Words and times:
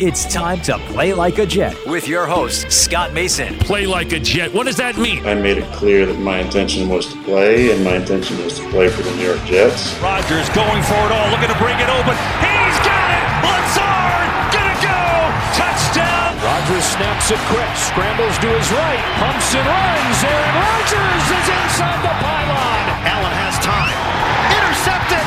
It's 0.00 0.24
time 0.32 0.64
to 0.64 0.80
play 0.88 1.12
like 1.12 1.36
a 1.36 1.44
Jet 1.44 1.76
with 1.84 2.08
your 2.08 2.24
host, 2.24 2.72
Scott 2.72 3.12
Mason. 3.12 3.52
Play 3.60 3.84
like 3.84 4.16
a 4.16 4.18
Jet. 4.18 4.48
What 4.48 4.64
does 4.64 4.80
that 4.80 4.96
mean? 4.96 5.20
I 5.28 5.36
made 5.36 5.60
it 5.60 5.68
clear 5.76 6.08
that 6.08 6.16
my 6.16 6.40
intention 6.40 6.88
was 6.88 7.12
to 7.12 7.20
play, 7.20 7.68
and 7.68 7.84
my 7.84 8.00
intention 8.00 8.40
was 8.40 8.56
to 8.56 8.64
play 8.72 8.88
for 8.88 9.04
the 9.04 9.12
New 9.20 9.28
York 9.28 9.44
Jets. 9.44 9.92
Rodgers 10.00 10.48
going 10.56 10.80
for 10.88 10.96
it 11.04 11.12
all, 11.12 11.28
looking 11.28 11.52
to 11.52 11.60
bring 11.60 11.76
it 11.76 11.92
open. 11.92 12.16
He's 12.40 12.78
got 12.80 13.08
it! 13.12 13.28
Lazard! 13.44 14.28
Gonna 14.56 14.80
go! 14.80 15.04
Touchdown! 15.52 16.32
Rodgers 16.48 16.86
snaps 16.96 17.28
it 17.28 17.42
quick, 17.52 17.68
scrambles 17.76 18.40
to 18.40 18.48
his 18.56 18.72
right, 18.72 19.04
pumps 19.20 19.52
and 19.52 19.68
runs. 19.68 20.16
Aaron 20.24 20.54
Rodgers 20.64 21.24
is 21.28 21.46
inside 21.60 22.00
the 22.00 22.14
pylon. 22.24 22.84
Allen 23.04 23.34
has 23.36 23.60
time. 23.60 24.00
Intercepted! 24.48 25.19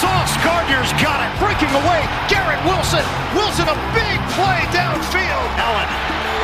Sauce 0.00 0.32
Gardner's 0.40 0.88
got 0.96 1.20
it. 1.20 1.30
Breaking 1.36 1.68
away. 1.76 2.00
Garrett 2.32 2.56
Wilson. 2.64 3.04
Wilson 3.36 3.68
a 3.68 3.76
big 3.92 4.16
play 4.32 4.64
downfield. 4.72 5.46
Allen 5.60 5.88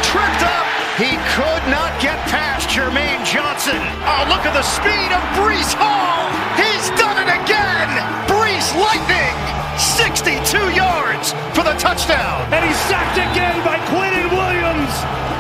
tripped 0.05 0.45
up. 0.45 0.67
He 1.01 1.17
could 1.33 1.65
not 1.73 1.97
get 2.01 2.21
past 2.29 2.69
Jermaine 2.69 3.25
Johnson. 3.25 3.81
Oh, 4.05 4.29
look 4.29 4.45
at 4.45 4.53
the 4.53 4.65
speed 4.65 5.09
of 5.09 5.21
Breece 5.41 5.73
Hall. 5.73 6.29
He's 6.61 6.93
done 7.01 7.17
it 7.17 7.33
again. 7.33 7.89
Breece 8.29 8.77
Lightning. 8.77 9.37
62 9.81 10.77
yards 10.77 11.33
for 11.57 11.65
the 11.65 11.77
touchdown. 11.81 12.45
And 12.53 12.61
he's 12.61 12.81
sacked 12.93 13.17
again 13.17 13.57
by 13.65 13.81
Quinnen 13.89 14.37
Williams. 14.37 14.93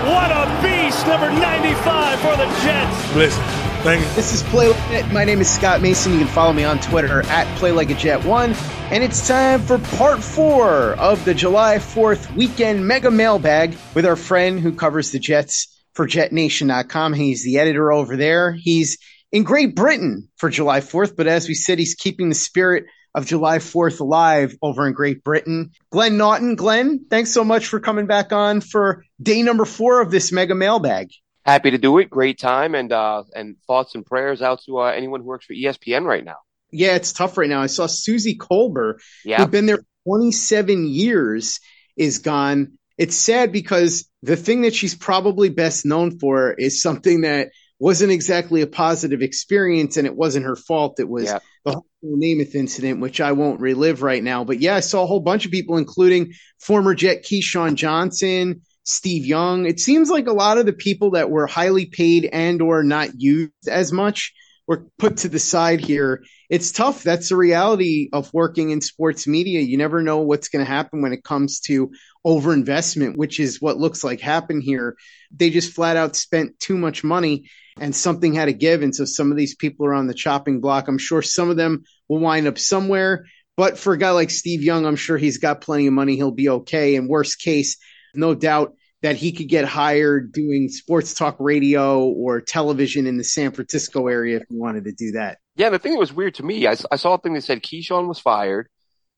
What 0.08 0.32
a 0.32 0.48
beast, 0.64 1.06
number 1.06 1.28
95 1.28 2.20
for 2.20 2.36
the 2.36 2.48
Jets. 2.64 3.14
Listen. 3.14 3.44
Thank 3.84 4.02
you. 4.02 4.08
This 4.16 4.32
is 4.32 4.42
Play 4.42 4.68
Like 4.68 4.74
a 4.74 4.74
Jet. 4.74 4.75
My 4.88 5.24
name 5.24 5.40
is 5.40 5.50
Scott 5.50 5.82
Mason. 5.82 6.12
You 6.12 6.20
can 6.20 6.28
follow 6.28 6.52
me 6.52 6.62
on 6.62 6.78
Twitter 6.78 7.22
at 7.26 7.58
Play 7.58 7.72
Like 7.72 7.90
a 7.90 7.94
Jet 7.94 8.24
One, 8.24 8.52
and 8.92 9.02
it's 9.02 9.26
time 9.26 9.60
for 9.60 9.78
part 9.78 10.22
four 10.22 10.92
of 10.92 11.24
the 11.24 11.34
July 11.34 11.80
Fourth 11.80 12.32
weekend 12.36 12.86
mega 12.86 13.10
mailbag 13.10 13.76
with 13.94 14.06
our 14.06 14.14
friend 14.14 14.60
who 14.60 14.72
covers 14.72 15.10
the 15.10 15.18
Jets 15.18 15.76
for 15.94 16.06
JetNation.com. 16.06 17.14
He's 17.14 17.42
the 17.42 17.58
editor 17.58 17.90
over 17.90 18.16
there. 18.16 18.52
He's 18.52 18.98
in 19.32 19.42
Great 19.42 19.74
Britain 19.74 20.28
for 20.36 20.50
July 20.50 20.80
Fourth, 20.80 21.16
but 21.16 21.26
as 21.26 21.48
we 21.48 21.54
said, 21.54 21.80
he's 21.80 21.96
keeping 21.96 22.28
the 22.28 22.36
spirit 22.36 22.84
of 23.12 23.26
July 23.26 23.58
4th 23.58 23.98
alive 23.98 24.56
over 24.62 24.86
in 24.86 24.92
Great 24.92 25.24
Britain. 25.24 25.72
Glenn 25.90 26.16
Naughton, 26.16 26.54
Glenn, 26.54 27.06
thanks 27.10 27.32
so 27.32 27.42
much 27.42 27.66
for 27.66 27.80
coming 27.80 28.06
back 28.06 28.32
on 28.32 28.60
for 28.60 29.04
day 29.20 29.42
number 29.42 29.64
four 29.64 30.00
of 30.00 30.12
this 30.12 30.30
mega 30.30 30.54
mailbag. 30.54 31.08
Happy 31.46 31.70
to 31.70 31.78
do 31.78 31.98
it. 31.98 32.10
Great 32.10 32.38
time 32.40 32.74
and 32.74 32.92
uh, 32.92 33.22
and 33.32 33.56
thoughts 33.68 33.94
and 33.94 34.04
prayers 34.04 34.42
out 34.42 34.62
to 34.66 34.80
uh, 34.80 34.86
anyone 34.86 35.20
who 35.20 35.26
works 35.26 35.46
for 35.46 35.54
ESPN 35.54 36.04
right 36.04 36.24
now. 36.24 36.36
Yeah, 36.72 36.96
it's 36.96 37.12
tough 37.12 37.38
right 37.38 37.48
now. 37.48 37.62
I 37.62 37.66
saw 37.66 37.86
Suzy 37.86 38.36
Kolber, 38.36 38.94
Yeah. 39.24 39.38
who's 39.38 39.46
been 39.46 39.66
there 39.66 39.78
27 40.08 40.86
years, 40.86 41.60
is 41.96 42.18
gone. 42.18 42.72
It's 42.98 43.16
sad 43.16 43.52
because 43.52 44.10
the 44.24 44.36
thing 44.36 44.62
that 44.62 44.74
she's 44.74 44.96
probably 44.96 45.48
best 45.48 45.86
known 45.86 46.18
for 46.18 46.52
is 46.52 46.82
something 46.82 47.20
that 47.20 47.50
wasn't 47.78 48.10
exactly 48.10 48.62
a 48.62 48.66
positive 48.66 49.22
experience 49.22 49.96
and 49.96 50.06
it 50.06 50.16
wasn't 50.16 50.46
her 50.46 50.56
fault. 50.56 50.98
It 50.98 51.08
was 51.08 51.24
Yeah. 51.26 51.38
the 51.64 51.72
whole 51.72 51.86
Namath 52.02 52.54
incident, 52.56 53.00
which 53.00 53.20
I 53.20 53.32
won't 53.32 53.60
relive 53.60 54.02
right 54.02 54.22
now. 54.22 54.42
But 54.42 54.60
yeah, 54.60 54.74
I 54.74 54.80
saw 54.80 55.04
a 55.04 55.06
whole 55.06 55.20
bunch 55.20 55.44
of 55.44 55.52
people, 55.52 55.76
including 55.76 56.32
former 56.58 56.94
Jet 56.94 57.22
Keyshawn 57.24 57.74
Johnson, 57.76 58.62
Steve 58.86 59.26
Young. 59.26 59.66
It 59.66 59.80
seems 59.80 60.08
like 60.08 60.28
a 60.28 60.32
lot 60.32 60.58
of 60.58 60.66
the 60.66 60.72
people 60.72 61.12
that 61.12 61.28
were 61.28 61.46
highly 61.46 61.86
paid 61.86 62.28
and 62.32 62.62
or 62.62 62.82
not 62.82 63.10
used 63.20 63.68
as 63.68 63.92
much 63.92 64.32
were 64.66 64.86
put 64.98 65.18
to 65.18 65.28
the 65.28 65.38
side 65.38 65.80
here. 65.80 66.24
It's 66.48 66.72
tough. 66.72 67.02
That's 67.02 67.28
the 67.28 67.36
reality 67.36 68.08
of 68.12 68.32
working 68.32 68.70
in 68.70 68.80
sports 68.80 69.26
media. 69.26 69.60
You 69.60 69.76
never 69.76 70.02
know 70.02 70.18
what's 70.18 70.48
going 70.48 70.64
to 70.64 70.70
happen 70.70 71.02
when 71.02 71.12
it 71.12 71.24
comes 71.24 71.60
to 71.62 71.90
overinvestment, 72.24 73.16
which 73.16 73.40
is 73.40 73.60
what 73.60 73.78
looks 73.78 74.02
like 74.02 74.20
happened 74.20 74.62
here. 74.62 74.96
They 75.36 75.50
just 75.50 75.72
flat 75.72 75.96
out 75.96 76.16
spent 76.16 76.58
too 76.58 76.76
much 76.76 77.04
money 77.04 77.48
and 77.80 77.94
something 77.94 78.34
had 78.34 78.46
to 78.46 78.52
give. 78.52 78.82
And 78.82 78.94
so 78.94 79.04
some 79.04 79.30
of 79.30 79.36
these 79.36 79.54
people 79.54 79.86
are 79.86 79.94
on 79.94 80.06
the 80.06 80.14
chopping 80.14 80.60
block. 80.60 80.88
I'm 80.88 80.98
sure 80.98 81.22
some 81.22 81.50
of 81.50 81.56
them 81.56 81.84
will 82.08 82.20
wind 82.20 82.46
up 82.46 82.58
somewhere. 82.58 83.26
But 83.56 83.78
for 83.78 83.94
a 83.94 83.98
guy 83.98 84.10
like 84.10 84.30
Steve 84.30 84.62
Young, 84.62 84.84
I'm 84.84 84.96
sure 84.96 85.16
he's 85.16 85.38
got 85.38 85.60
plenty 85.60 85.86
of 85.86 85.92
money. 85.92 86.16
He'll 86.16 86.30
be 86.30 86.48
okay. 86.48 86.96
And 86.96 87.08
worst 87.08 87.40
case, 87.40 87.78
no 88.16 88.34
doubt 88.34 88.74
that 89.02 89.16
he 89.16 89.32
could 89.32 89.48
get 89.48 89.64
hired 89.64 90.32
doing 90.32 90.68
sports 90.68 91.14
talk 91.14 91.36
radio 91.38 92.06
or 92.06 92.40
television 92.40 93.06
in 93.06 93.18
the 93.18 93.24
San 93.24 93.52
Francisco 93.52 94.08
area 94.08 94.38
if 94.38 94.44
he 94.48 94.56
wanted 94.56 94.84
to 94.84 94.92
do 94.92 95.12
that. 95.12 95.38
Yeah, 95.54 95.70
the 95.70 95.78
thing 95.78 95.92
that 95.92 95.98
was 95.98 96.12
weird 96.12 96.34
to 96.34 96.42
me, 96.42 96.66
I 96.66 96.74
saw 96.74 97.14
a 97.14 97.18
thing 97.18 97.34
that 97.34 97.44
said 97.44 97.62
Keyshawn 97.62 98.08
was 98.08 98.18
fired, 98.18 98.68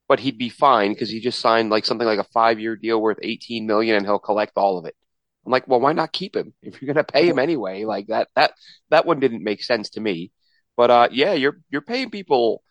but 0.09 0.21
he'd 0.21 0.39
be 0.39 0.49
fine 0.49 0.93
because 0.93 1.11
he 1.11 1.21
just 1.21 1.41
signed 1.41 1.71
like 1.71 1.85
something 1.85 2.07
like 2.07 2.19
a 2.19 2.25
five 2.25 2.61
year 2.61 2.77
deal 2.77 3.01
worth 3.01 3.19
18 3.23 3.67
million 3.67 3.97
and 3.97 4.05
he'll 4.05 4.19
collect 4.19 4.53
all 4.57 4.79
of 4.79 4.85
it. 4.85 4.95
I'm 5.47 5.53
like, 5.53 5.67
well, 5.67 5.81
why 5.81 5.93
not 5.93 6.13
keep 6.13 6.37
him 6.37 6.53
if 6.63 6.83
you're 6.83 6.93
going 6.93 7.05
to 7.05 7.13
pay 7.13 7.27
him 7.27 7.39
anyway? 7.39 7.85
Like 7.85 8.09
that, 8.09 8.29
that, 8.37 8.53
that 8.91 9.07
one 9.07 9.21
didn't 9.21 9.45
make 9.45 9.63
sense 9.63 9.91
to 9.91 10.01
me. 10.01 10.33
But, 10.77 10.91
uh, 10.91 11.09
yeah, 11.11 11.33
you're, 11.33 11.61
you're 11.71 11.81
paying 11.81 12.11
people 12.11 12.63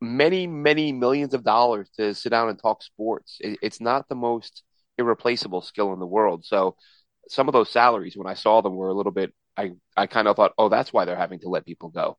many, 0.00 0.46
many 0.46 0.92
millions 0.92 1.34
of 1.34 1.44
dollars 1.44 1.88
to 1.96 2.14
sit 2.14 2.28
down 2.30 2.48
and 2.48 2.58
talk 2.58 2.82
sports. 2.82 3.38
It, 3.40 3.58
it's 3.62 3.80
not 3.80 4.08
the 4.08 4.14
most 4.14 4.62
irreplaceable 4.98 5.62
skill 5.62 5.92
in 5.92 5.98
the 5.98 6.06
world. 6.06 6.44
So 6.44 6.76
some 7.28 7.48
of 7.48 7.52
those 7.52 7.70
salaries, 7.70 8.16
when 8.16 8.26
I 8.26 8.34
saw 8.34 8.60
them 8.60 8.74
were 8.74 8.88
a 8.88 8.94
little 8.94 9.12
bit, 9.12 9.32
I, 9.56 9.72
I 9.96 10.06
kind 10.06 10.28
of 10.28 10.36
thought, 10.36 10.52
oh, 10.58 10.68
that's 10.68 10.92
why 10.92 11.04
they're 11.04 11.16
having 11.16 11.40
to 11.40 11.48
let 11.48 11.66
people 11.66 11.88
go. 11.88 12.18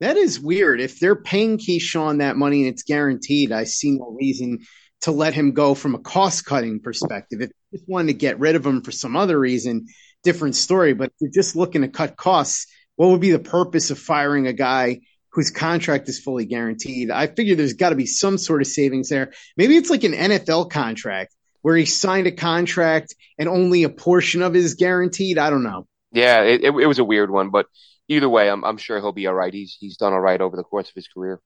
That 0.00 0.16
is 0.16 0.40
weird. 0.40 0.80
If 0.80 0.98
they're 0.98 1.16
paying 1.16 1.58
Keyshawn 1.58 2.18
that 2.18 2.36
money 2.36 2.62
and 2.62 2.72
it's 2.72 2.82
guaranteed, 2.82 3.52
I 3.52 3.64
see 3.64 3.92
no 3.92 4.16
reason 4.18 4.60
to 5.02 5.12
let 5.12 5.34
him 5.34 5.52
go 5.52 5.74
from 5.74 5.94
a 5.94 5.98
cost 5.98 6.46
cutting 6.46 6.80
perspective. 6.80 7.40
If 7.42 7.50
you 7.50 7.78
just 7.78 7.88
wanted 7.88 8.08
to 8.08 8.18
get 8.18 8.38
rid 8.38 8.56
of 8.56 8.64
him 8.64 8.82
for 8.82 8.92
some 8.92 9.16
other 9.16 9.38
reason, 9.38 9.86
different 10.22 10.56
story. 10.56 10.94
But 10.94 11.10
if 11.10 11.14
you're 11.20 11.30
just 11.30 11.56
looking 11.56 11.82
to 11.82 11.88
cut 11.88 12.16
costs, 12.16 12.66
what 12.96 13.08
would 13.08 13.20
be 13.20 13.30
the 13.30 13.38
purpose 13.38 13.90
of 13.90 13.98
firing 13.98 14.46
a 14.46 14.52
guy 14.52 15.00
whose 15.32 15.50
contract 15.50 16.08
is 16.08 16.18
fully 16.18 16.46
guaranteed? 16.46 17.10
I 17.10 17.26
figure 17.26 17.54
there's 17.54 17.74
got 17.74 17.90
to 17.90 17.96
be 17.96 18.06
some 18.06 18.38
sort 18.38 18.62
of 18.62 18.68
savings 18.68 19.08
there. 19.10 19.32
Maybe 19.56 19.76
it's 19.76 19.90
like 19.90 20.04
an 20.04 20.12
NFL 20.12 20.70
contract 20.70 21.34
where 21.62 21.76
he 21.76 21.86
signed 21.86 22.26
a 22.26 22.32
contract 22.32 23.14
and 23.38 23.48
only 23.48 23.82
a 23.84 23.88
portion 23.88 24.42
of 24.42 24.54
it 24.56 24.58
is 24.60 24.74
guaranteed. 24.74 25.38
I 25.38 25.50
don't 25.50 25.62
know. 25.62 25.86
Yeah, 26.12 26.42
it, 26.42 26.64
it, 26.64 26.74
it 26.74 26.86
was 26.86 26.98
a 26.98 27.04
weird 27.04 27.30
one, 27.30 27.50
but 27.50 27.66
either 28.08 28.28
way, 28.28 28.50
I'm 28.50 28.64
I'm 28.64 28.76
sure 28.76 28.98
he'll 28.98 29.12
be 29.12 29.26
all 29.26 29.34
right. 29.34 29.52
He's 29.52 29.76
he's 29.78 29.96
done 29.96 30.12
all 30.12 30.20
right 30.20 30.40
over 30.40 30.56
the 30.56 30.64
course 30.64 30.88
of 30.88 30.94
his 30.94 31.08
career. 31.08 31.40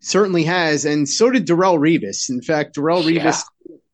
Certainly 0.00 0.44
has, 0.44 0.84
and 0.84 1.08
so 1.08 1.30
did 1.30 1.46
Darrelle 1.46 1.78
Revis. 1.78 2.30
In 2.30 2.40
fact, 2.42 2.76
Darrelle 2.76 3.02
Yeah. 3.12 3.22
Revis 3.22 3.42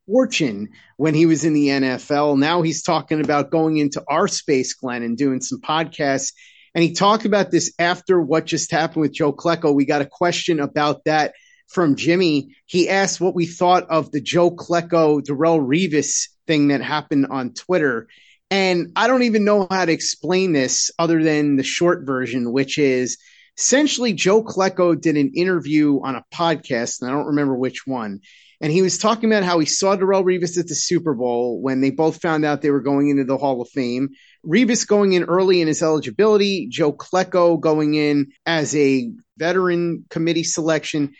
fortune 0.06 0.68
when 0.96 1.14
he 1.14 1.26
was 1.26 1.44
in 1.44 1.54
the 1.54 1.68
NFL. 1.68 2.38
Now 2.38 2.62
he's 2.62 2.82
talking 2.82 3.20
about 3.22 3.50
going 3.50 3.78
into 3.78 4.02
our 4.08 4.28
space, 4.28 4.74
Glenn, 4.74 5.02
and 5.02 5.16
doing 5.16 5.40
some 5.40 5.60
podcasts. 5.60 6.32
And 6.74 6.82
he 6.82 6.92
talked 6.92 7.24
about 7.24 7.50
this 7.50 7.72
after 7.78 8.20
what 8.20 8.46
just 8.46 8.70
happened 8.70 9.02
with 9.02 9.12
Joe 9.12 9.32
Klecko. 9.32 9.74
We 9.74 9.86
got 9.86 10.02
a 10.02 10.06
question 10.06 10.60
about 10.60 11.04
that 11.04 11.34
from 11.68 11.96
Jimmy. 11.96 12.54
He 12.66 12.88
asked 12.88 13.20
what 13.20 13.34
we 13.34 13.46
thought 13.46 13.84
of 13.90 14.10
the 14.10 14.20
Joe 14.20 14.50
Klecko, 14.50 15.22
Darrelle 15.22 15.60
Revis 15.60 16.28
thing 16.46 16.68
that 16.68 16.82
happened 16.82 17.26
on 17.30 17.54
Twitter. 17.54 18.08
And 18.50 18.92
I 18.96 19.06
don't 19.06 19.22
even 19.22 19.44
know 19.44 19.66
how 19.70 19.84
to 19.84 19.92
explain 19.92 20.52
this 20.52 20.90
other 20.98 21.22
than 21.22 21.56
the 21.56 21.62
short 21.62 22.06
version, 22.06 22.52
which 22.52 22.78
is 22.78 23.18
essentially 23.58 24.12
Joe 24.12 24.44
Klecko 24.44 25.00
did 25.00 25.16
an 25.16 25.32
interview 25.34 26.00
on 26.02 26.16
a 26.16 26.24
podcast, 26.32 27.00
and 27.00 27.10
I 27.10 27.14
don't 27.14 27.28
remember 27.28 27.54
which 27.54 27.86
one. 27.86 28.20
And 28.60 28.72
he 28.72 28.82
was 28.82 28.98
talking 28.98 29.30
about 29.30 29.44
how 29.44 29.58
he 29.58 29.66
saw 29.66 29.96
Darrelle 29.96 30.24
Revis 30.24 30.58
at 30.58 30.68
the 30.68 30.74
Super 30.74 31.14
Bowl 31.14 31.60
when 31.60 31.80
they 31.80 31.90
both 31.90 32.22
found 32.22 32.44
out 32.44 32.62
they 32.62 32.70
were 32.70 32.80
going 32.80 33.08
into 33.08 33.24
the 33.24 33.36
Hall 33.36 33.60
of 33.60 33.68
Fame. 33.68 34.10
Revis 34.46 34.86
going 34.86 35.12
in 35.12 35.24
early 35.24 35.60
in 35.60 35.68
his 35.68 35.82
eligibility, 35.82 36.68
Joe 36.70 36.92
Klecko 36.92 37.60
going 37.60 37.94
in 37.94 38.28
as 38.46 38.74
a 38.76 39.10
veteran 39.36 40.04
committee 40.08 40.44
selection. 40.44 41.12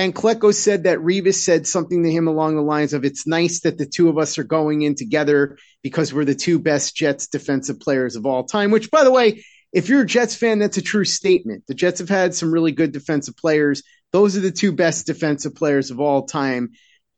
And 0.00 0.14
Klecko 0.14 0.54
said 0.54 0.84
that 0.84 1.00
Revis 1.00 1.34
said 1.34 1.66
something 1.66 2.04
to 2.04 2.10
him 2.10 2.26
along 2.26 2.56
the 2.56 2.62
lines 2.62 2.94
of, 2.94 3.04
It's 3.04 3.26
nice 3.26 3.60
that 3.60 3.76
the 3.76 3.84
two 3.84 4.08
of 4.08 4.16
us 4.16 4.38
are 4.38 4.44
going 4.44 4.80
in 4.80 4.94
together 4.94 5.58
because 5.82 6.10
we're 6.10 6.24
the 6.24 6.34
two 6.34 6.58
best 6.58 6.96
Jets 6.96 7.26
defensive 7.26 7.80
players 7.80 8.16
of 8.16 8.24
all 8.24 8.44
time. 8.44 8.70
Which, 8.70 8.90
by 8.90 9.04
the 9.04 9.10
way, 9.10 9.44
if 9.74 9.90
you're 9.90 10.00
a 10.00 10.06
Jets 10.06 10.34
fan, 10.34 10.58
that's 10.58 10.78
a 10.78 10.82
true 10.82 11.04
statement. 11.04 11.64
The 11.68 11.74
Jets 11.74 11.98
have 11.98 12.08
had 12.08 12.34
some 12.34 12.50
really 12.50 12.72
good 12.72 12.92
defensive 12.92 13.36
players. 13.36 13.82
Those 14.10 14.38
are 14.38 14.40
the 14.40 14.50
two 14.50 14.72
best 14.72 15.04
defensive 15.04 15.54
players 15.54 15.90
of 15.90 16.00
all 16.00 16.22
time. 16.22 16.70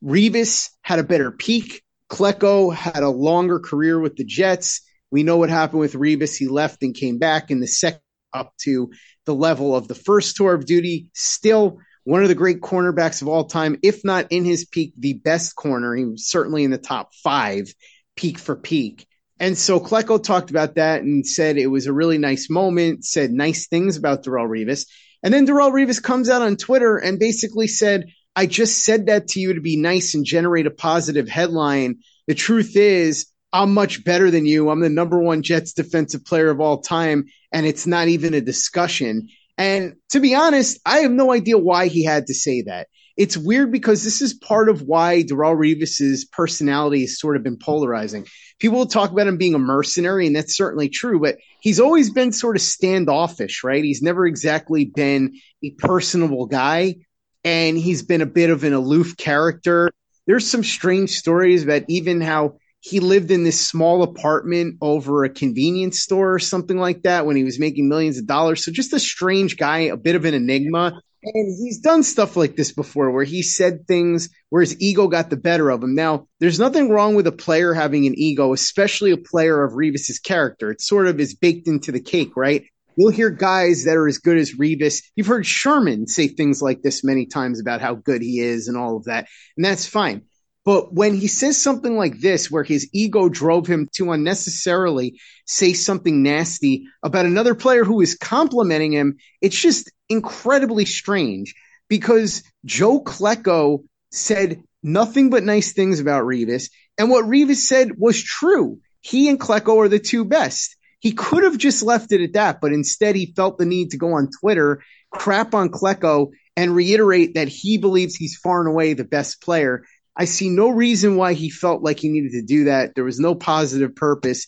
Revis 0.03 0.69
had 0.81 0.99
a 0.99 1.03
better 1.03 1.31
peak. 1.31 1.83
Klecko 2.11 2.75
had 2.75 3.01
a 3.01 3.07
longer 3.07 3.61
career 3.61 3.97
with 3.97 4.17
the 4.17 4.25
Jets. 4.25 4.81
We 5.09 5.23
know 5.23 5.37
what 5.37 5.49
happened 5.49 5.79
with 5.79 5.93
Revis. 5.93 6.35
He 6.35 6.49
left 6.49 6.83
and 6.83 6.93
came 6.93 7.17
back 7.17 7.49
in 7.49 7.61
the 7.61 7.67
second 7.67 8.01
up 8.33 8.51
to 8.63 8.91
the 9.25 9.33
level 9.33 9.73
of 9.73 9.87
the 9.87 9.95
first 9.95 10.35
tour 10.35 10.53
of 10.53 10.65
duty. 10.65 11.07
Still 11.13 11.79
one 12.03 12.21
of 12.21 12.29
the 12.29 12.35
great 12.35 12.61
cornerbacks 12.61 13.21
of 13.21 13.27
all 13.27 13.45
time, 13.45 13.77
if 13.81 14.03
not 14.03 14.27
in 14.31 14.45
his 14.45 14.65
peak, 14.65 14.93
the 14.97 15.13
best 15.13 15.55
corner. 15.55 15.95
He 15.95 16.05
was 16.05 16.27
certainly 16.27 16.63
in 16.63 16.71
the 16.71 16.77
top 16.77 17.13
five 17.23 17.73
peak 18.15 18.37
for 18.37 18.55
peak. 18.55 19.07
And 19.39 19.57
so 19.57 19.79
Klecko 19.79 20.21
talked 20.21 20.51
about 20.51 20.75
that 20.75 21.01
and 21.01 21.25
said 21.25 21.57
it 21.57 21.67
was 21.67 21.87
a 21.87 21.93
really 21.93 22.17
nice 22.17 22.49
moment, 22.49 23.03
said 23.03 23.31
nice 23.31 23.67
things 23.67 23.97
about 23.97 24.23
Darrelle 24.23 24.47
Revis. 24.47 24.85
And 25.23 25.33
then 25.33 25.47
Darrelle 25.47 25.71
Revis 25.71 26.01
comes 26.01 26.29
out 26.29 26.41
on 26.41 26.57
Twitter 26.57 26.97
and 26.97 27.19
basically 27.19 27.67
said, 27.67 28.07
I 28.35 28.45
just 28.45 28.83
said 28.83 29.07
that 29.07 29.29
to 29.29 29.39
you 29.39 29.53
to 29.53 29.61
be 29.61 29.77
nice 29.77 30.15
and 30.15 30.25
generate 30.25 30.67
a 30.67 30.71
positive 30.71 31.29
headline. 31.29 31.99
The 32.27 32.35
truth 32.35 32.75
is, 32.75 33.27
I'm 33.51 33.73
much 33.73 34.03
better 34.03 34.31
than 34.31 34.45
you. 34.45 34.69
I'm 34.69 34.79
the 34.79 34.89
number 34.89 35.19
one 35.19 35.43
Jets 35.43 35.73
defensive 35.73 36.25
player 36.25 36.49
of 36.49 36.59
all 36.59 36.81
time, 36.81 37.25
and 37.51 37.65
it's 37.65 37.85
not 37.85 38.07
even 38.07 38.33
a 38.33 38.41
discussion. 38.41 39.27
And 39.57 39.95
to 40.11 40.19
be 40.19 40.35
honest, 40.35 40.79
I 40.85 40.99
have 40.99 41.11
no 41.11 41.31
idea 41.31 41.57
why 41.57 41.87
he 41.87 42.03
had 42.03 42.27
to 42.27 42.33
say 42.33 42.63
that. 42.63 42.87
It's 43.15 43.37
weird 43.37 43.71
because 43.71 44.03
this 44.03 44.21
is 44.21 44.33
part 44.33 44.69
of 44.69 44.81
why 44.81 45.21
Darrelle 45.21 45.55
Revis's 45.55 46.25
personality 46.25 47.01
has 47.01 47.19
sort 47.19 47.37
of 47.37 47.43
been 47.43 47.57
polarizing. 47.57 48.25
People 48.59 48.87
talk 48.87 49.11
about 49.11 49.27
him 49.27 49.37
being 49.37 49.53
a 49.53 49.59
mercenary, 49.59 50.25
and 50.25 50.35
that's 50.35 50.57
certainly 50.57 50.89
true, 50.89 51.19
but 51.19 51.37
he's 51.59 51.79
always 51.79 52.09
been 52.09 52.31
sort 52.31 52.55
of 52.55 52.63
standoffish, 52.63 53.63
right? 53.63 53.83
He's 53.83 54.01
never 54.01 54.25
exactly 54.25 54.85
been 54.85 55.35
a 55.63 55.71
personable 55.71 56.47
guy, 56.47 56.95
and 57.43 57.77
he's 57.77 58.01
been 58.01 58.21
a 58.21 58.27
bit 58.27 58.49
of 58.49 58.63
an 58.63 58.73
aloof 58.73 59.15
character. 59.15 59.91
There's 60.25 60.49
some 60.49 60.63
strange 60.63 61.11
stories 61.11 61.63
about 61.63 61.83
even 61.89 62.19
how 62.19 62.57
he 62.85 62.99
lived 62.99 63.31
in 63.31 63.45
this 63.45 63.65
small 63.65 64.03
apartment 64.03 64.75
over 64.81 65.23
a 65.23 65.29
convenience 65.29 66.01
store 66.01 66.33
or 66.33 66.39
something 66.39 66.77
like 66.77 67.03
that 67.03 67.25
when 67.25 67.37
he 67.37 67.45
was 67.45 67.57
making 67.57 67.87
millions 67.87 68.17
of 68.17 68.27
dollars. 68.27 68.65
So 68.65 68.73
just 68.73 68.91
a 68.91 68.99
strange 68.99 69.55
guy, 69.55 69.79
a 69.79 69.95
bit 69.95 70.15
of 70.15 70.25
an 70.25 70.33
enigma. 70.33 70.99
And 71.23 71.57
he's 71.63 71.79
done 71.79 72.03
stuff 72.03 72.35
like 72.35 72.57
this 72.57 72.73
before 72.73 73.09
where 73.11 73.23
he 73.23 73.41
said 73.41 73.87
things 73.87 74.27
where 74.49 74.61
his 74.61 74.75
ego 74.81 75.07
got 75.07 75.29
the 75.29 75.37
better 75.37 75.69
of 75.69 75.81
him. 75.81 75.95
Now, 75.95 76.27
there's 76.41 76.59
nothing 76.59 76.89
wrong 76.89 77.15
with 77.15 77.25
a 77.25 77.31
player 77.31 77.73
having 77.73 78.05
an 78.05 78.15
ego, 78.17 78.51
especially 78.51 79.11
a 79.11 79.17
player 79.17 79.63
of 79.63 79.75
Revis's 79.75 80.19
character. 80.19 80.69
It 80.69 80.81
sort 80.81 81.07
of 81.07 81.21
is 81.21 81.35
baked 81.35 81.69
into 81.69 81.93
the 81.93 82.01
cake, 82.01 82.35
right? 82.35 82.65
You'll 82.97 83.11
hear 83.11 83.29
guys 83.29 83.85
that 83.85 83.95
are 83.95 84.09
as 84.09 84.17
good 84.17 84.37
as 84.37 84.57
Revis. 84.57 85.03
You've 85.15 85.27
heard 85.27 85.45
Sherman 85.45 86.07
say 86.07 86.27
things 86.27 86.61
like 86.61 86.81
this 86.81 87.01
many 87.01 87.27
times 87.27 87.61
about 87.61 87.79
how 87.79 87.95
good 87.95 88.21
he 88.21 88.41
is 88.41 88.67
and 88.67 88.75
all 88.75 88.97
of 88.97 89.05
that. 89.05 89.27
And 89.55 89.63
that's 89.63 89.85
fine. 89.85 90.23
But 90.65 90.93
when 90.93 91.15
he 91.15 91.27
says 91.27 91.61
something 91.61 91.97
like 91.97 92.19
this, 92.19 92.49
where 92.49 92.63
his 92.63 92.89
ego 92.93 93.27
drove 93.27 93.67
him 93.67 93.89
to 93.95 94.11
unnecessarily 94.11 95.19
say 95.45 95.73
something 95.73 96.23
nasty 96.23 96.85
about 97.03 97.25
another 97.25 97.53
player 97.53 97.83
who 97.83 97.99
is 97.99 98.15
complimenting 98.15 98.93
him, 98.93 99.17
it's 99.41 99.59
just 99.59 99.91
incredibly 100.07 100.85
strange 100.85 101.53
because 101.89 102.43
Joe 102.63 103.03
Klecko 103.03 103.83
said 104.11 104.63
nothing 104.81 105.29
but 105.29 105.43
nice 105.43 105.73
things 105.73 105.99
about 105.99 106.23
Revis. 106.23 106.69
And 106.97 107.09
what 107.09 107.25
Revis 107.25 107.57
said 107.57 107.97
was 107.97 108.23
true. 108.23 108.79
He 109.01 109.27
and 109.27 109.39
Klecko 109.39 109.77
are 109.83 109.89
the 109.89 109.99
two 109.99 110.23
best. 110.23 110.77
He 110.99 111.11
could 111.11 111.43
have 111.43 111.57
just 111.57 111.83
left 111.83 112.13
it 112.13 112.21
at 112.21 112.33
that, 112.33 112.61
but 112.61 112.71
instead 112.71 113.17
he 113.17 113.33
felt 113.35 113.57
the 113.57 113.65
need 113.65 113.91
to 113.91 113.97
go 113.97 114.13
on 114.13 114.29
Twitter, 114.39 114.81
crap 115.11 115.53
on 115.53 115.67
Klecko, 115.67 116.31
and 116.55 116.73
reiterate 116.73 117.33
that 117.33 117.49
he 117.49 117.77
believes 117.77 118.15
he's 118.15 118.37
far 118.37 118.61
and 118.61 118.69
away 118.69 118.93
the 118.93 119.03
best 119.03 119.41
player. 119.41 119.83
I 120.15 120.25
see 120.25 120.49
no 120.49 120.69
reason 120.69 121.15
why 121.15 121.33
he 121.33 121.49
felt 121.49 121.83
like 121.83 121.99
he 121.99 122.09
needed 122.09 122.33
to 122.33 122.43
do 122.43 122.65
that. 122.65 122.95
There 122.95 123.03
was 123.03 123.19
no 123.19 123.35
positive 123.35 123.95
purpose. 123.95 124.45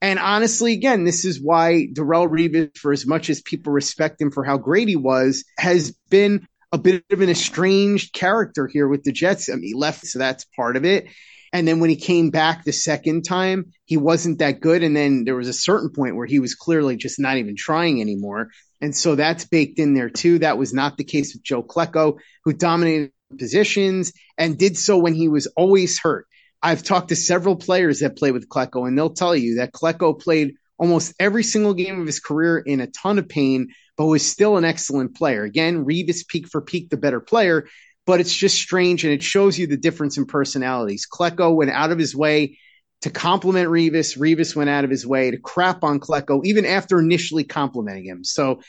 And 0.00 0.18
honestly, 0.18 0.72
again, 0.72 1.04
this 1.04 1.24
is 1.24 1.42
why 1.42 1.88
Darrelle 1.92 2.28
Revis, 2.28 2.76
for 2.78 2.92
as 2.92 3.06
much 3.06 3.30
as 3.30 3.42
people 3.42 3.72
respect 3.72 4.20
him 4.20 4.30
for 4.30 4.44
how 4.44 4.56
great 4.56 4.88
he 4.88 4.96
was, 4.96 5.44
has 5.58 5.96
been 6.08 6.46
a 6.70 6.78
bit 6.78 7.04
of 7.10 7.20
an 7.20 7.30
estranged 7.30 8.12
character 8.12 8.68
here 8.68 8.86
with 8.86 9.02
the 9.02 9.12
Jets. 9.12 9.48
I 9.48 9.54
mean, 9.54 9.64
he 9.64 9.74
left, 9.74 10.06
so 10.06 10.18
that's 10.18 10.44
part 10.56 10.76
of 10.76 10.84
it. 10.84 11.06
And 11.52 11.66
then 11.66 11.80
when 11.80 11.90
he 11.90 11.96
came 11.96 12.30
back 12.30 12.64
the 12.64 12.72
second 12.72 13.22
time, 13.22 13.72
he 13.86 13.96
wasn't 13.96 14.38
that 14.38 14.60
good. 14.60 14.82
And 14.82 14.94
then 14.94 15.24
there 15.24 15.34
was 15.34 15.48
a 15.48 15.54
certain 15.54 15.90
point 15.90 16.14
where 16.14 16.26
he 16.26 16.40
was 16.40 16.54
clearly 16.54 16.96
just 16.96 17.18
not 17.18 17.38
even 17.38 17.56
trying 17.56 18.00
anymore. 18.00 18.50
And 18.80 18.94
so 18.94 19.14
that's 19.14 19.46
baked 19.46 19.78
in 19.78 19.94
there 19.94 20.10
too. 20.10 20.40
That 20.40 20.58
was 20.58 20.72
not 20.72 20.96
the 20.96 21.04
case 21.04 21.34
with 21.34 21.42
Joe 21.42 21.62
Klecko, 21.62 22.18
who 22.44 22.52
dominated 22.52 23.12
positions 23.36 24.12
and 24.36 24.58
did 24.58 24.76
so 24.76 24.98
when 24.98 25.14
he 25.14 25.28
was 25.28 25.46
always 25.48 25.98
hurt. 25.98 26.26
I've 26.62 26.82
talked 26.82 27.10
to 27.10 27.16
several 27.16 27.56
players 27.56 28.00
that 28.00 28.16
play 28.16 28.32
with 28.32 28.48
Klecko, 28.48 28.86
and 28.86 28.96
they'll 28.96 29.10
tell 29.10 29.36
you 29.36 29.56
that 29.56 29.72
Klecko 29.72 30.18
played 30.18 30.54
almost 30.78 31.14
every 31.18 31.44
single 31.44 31.74
game 31.74 32.00
of 32.00 32.06
his 32.06 32.20
career 32.20 32.58
in 32.58 32.80
a 32.80 32.86
ton 32.86 33.18
of 33.18 33.28
pain, 33.28 33.68
but 33.96 34.06
was 34.06 34.26
still 34.26 34.56
an 34.56 34.64
excellent 34.64 35.16
player. 35.16 35.44
Again, 35.44 35.84
Revis 35.84 36.26
peak 36.26 36.48
for 36.48 36.60
peak, 36.60 36.90
the 36.90 36.96
better 36.96 37.20
player, 37.20 37.68
but 38.06 38.20
it's 38.20 38.34
just 38.34 38.56
strange 38.56 39.04
and 39.04 39.12
it 39.12 39.22
shows 39.22 39.58
you 39.58 39.66
the 39.66 39.76
difference 39.76 40.16
in 40.16 40.26
personalities. 40.26 41.06
Klecko 41.12 41.54
went 41.54 41.70
out 41.70 41.92
of 41.92 41.98
his 41.98 42.14
way 42.14 42.58
to 43.02 43.10
compliment 43.10 43.68
Revis. 43.68 44.18
Revis 44.18 44.56
went 44.56 44.70
out 44.70 44.84
of 44.84 44.90
his 44.90 45.06
way 45.06 45.30
to 45.30 45.38
crap 45.38 45.84
on 45.84 46.00
Klecko, 46.00 46.44
even 46.44 46.64
after 46.64 46.98
initially 46.98 47.44
complimenting 47.44 48.04
him. 48.04 48.24
So 48.24 48.60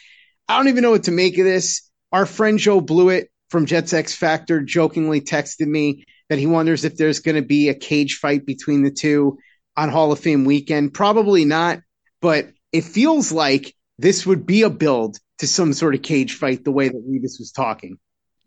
I 0.47 0.57
don't 0.57 0.67
even 0.67 0.83
know 0.83 0.91
what 0.91 1.03
to 1.03 1.11
make 1.11 1.37
of 1.37 1.45
this. 1.45 1.89
Our 2.11 2.25
friend 2.25 2.59
Joe 2.59 2.81
Blewett 2.81 3.29
from 3.49 3.65
Jets 3.65 3.93
X 3.93 4.15
Factor 4.15 4.61
jokingly 4.61 5.21
texted 5.21 5.67
me 5.67 6.05
that 6.29 6.39
he 6.39 6.47
wonders 6.47 6.85
if 6.85 6.95
there's 6.95 7.19
going 7.19 7.35
to 7.35 7.41
be 7.41 7.69
a 7.69 7.73
cage 7.73 8.15
fight 8.15 8.45
between 8.45 8.83
the 8.83 8.91
two 8.91 9.39
on 9.75 9.89
Hall 9.89 10.11
of 10.11 10.19
Fame 10.19 10.45
weekend. 10.45 10.93
Probably 10.93 11.45
not, 11.45 11.79
but 12.21 12.49
it 12.71 12.83
feels 12.83 13.31
like 13.31 13.75
this 13.97 14.25
would 14.25 14.45
be 14.45 14.61
a 14.61 14.69
build 14.69 15.17
to 15.39 15.47
some 15.47 15.73
sort 15.73 15.95
of 15.95 16.01
cage 16.01 16.35
fight 16.35 16.63
the 16.63 16.71
way 16.71 16.89
that 16.89 17.07
Revis 17.07 17.39
was 17.39 17.51
talking. 17.55 17.97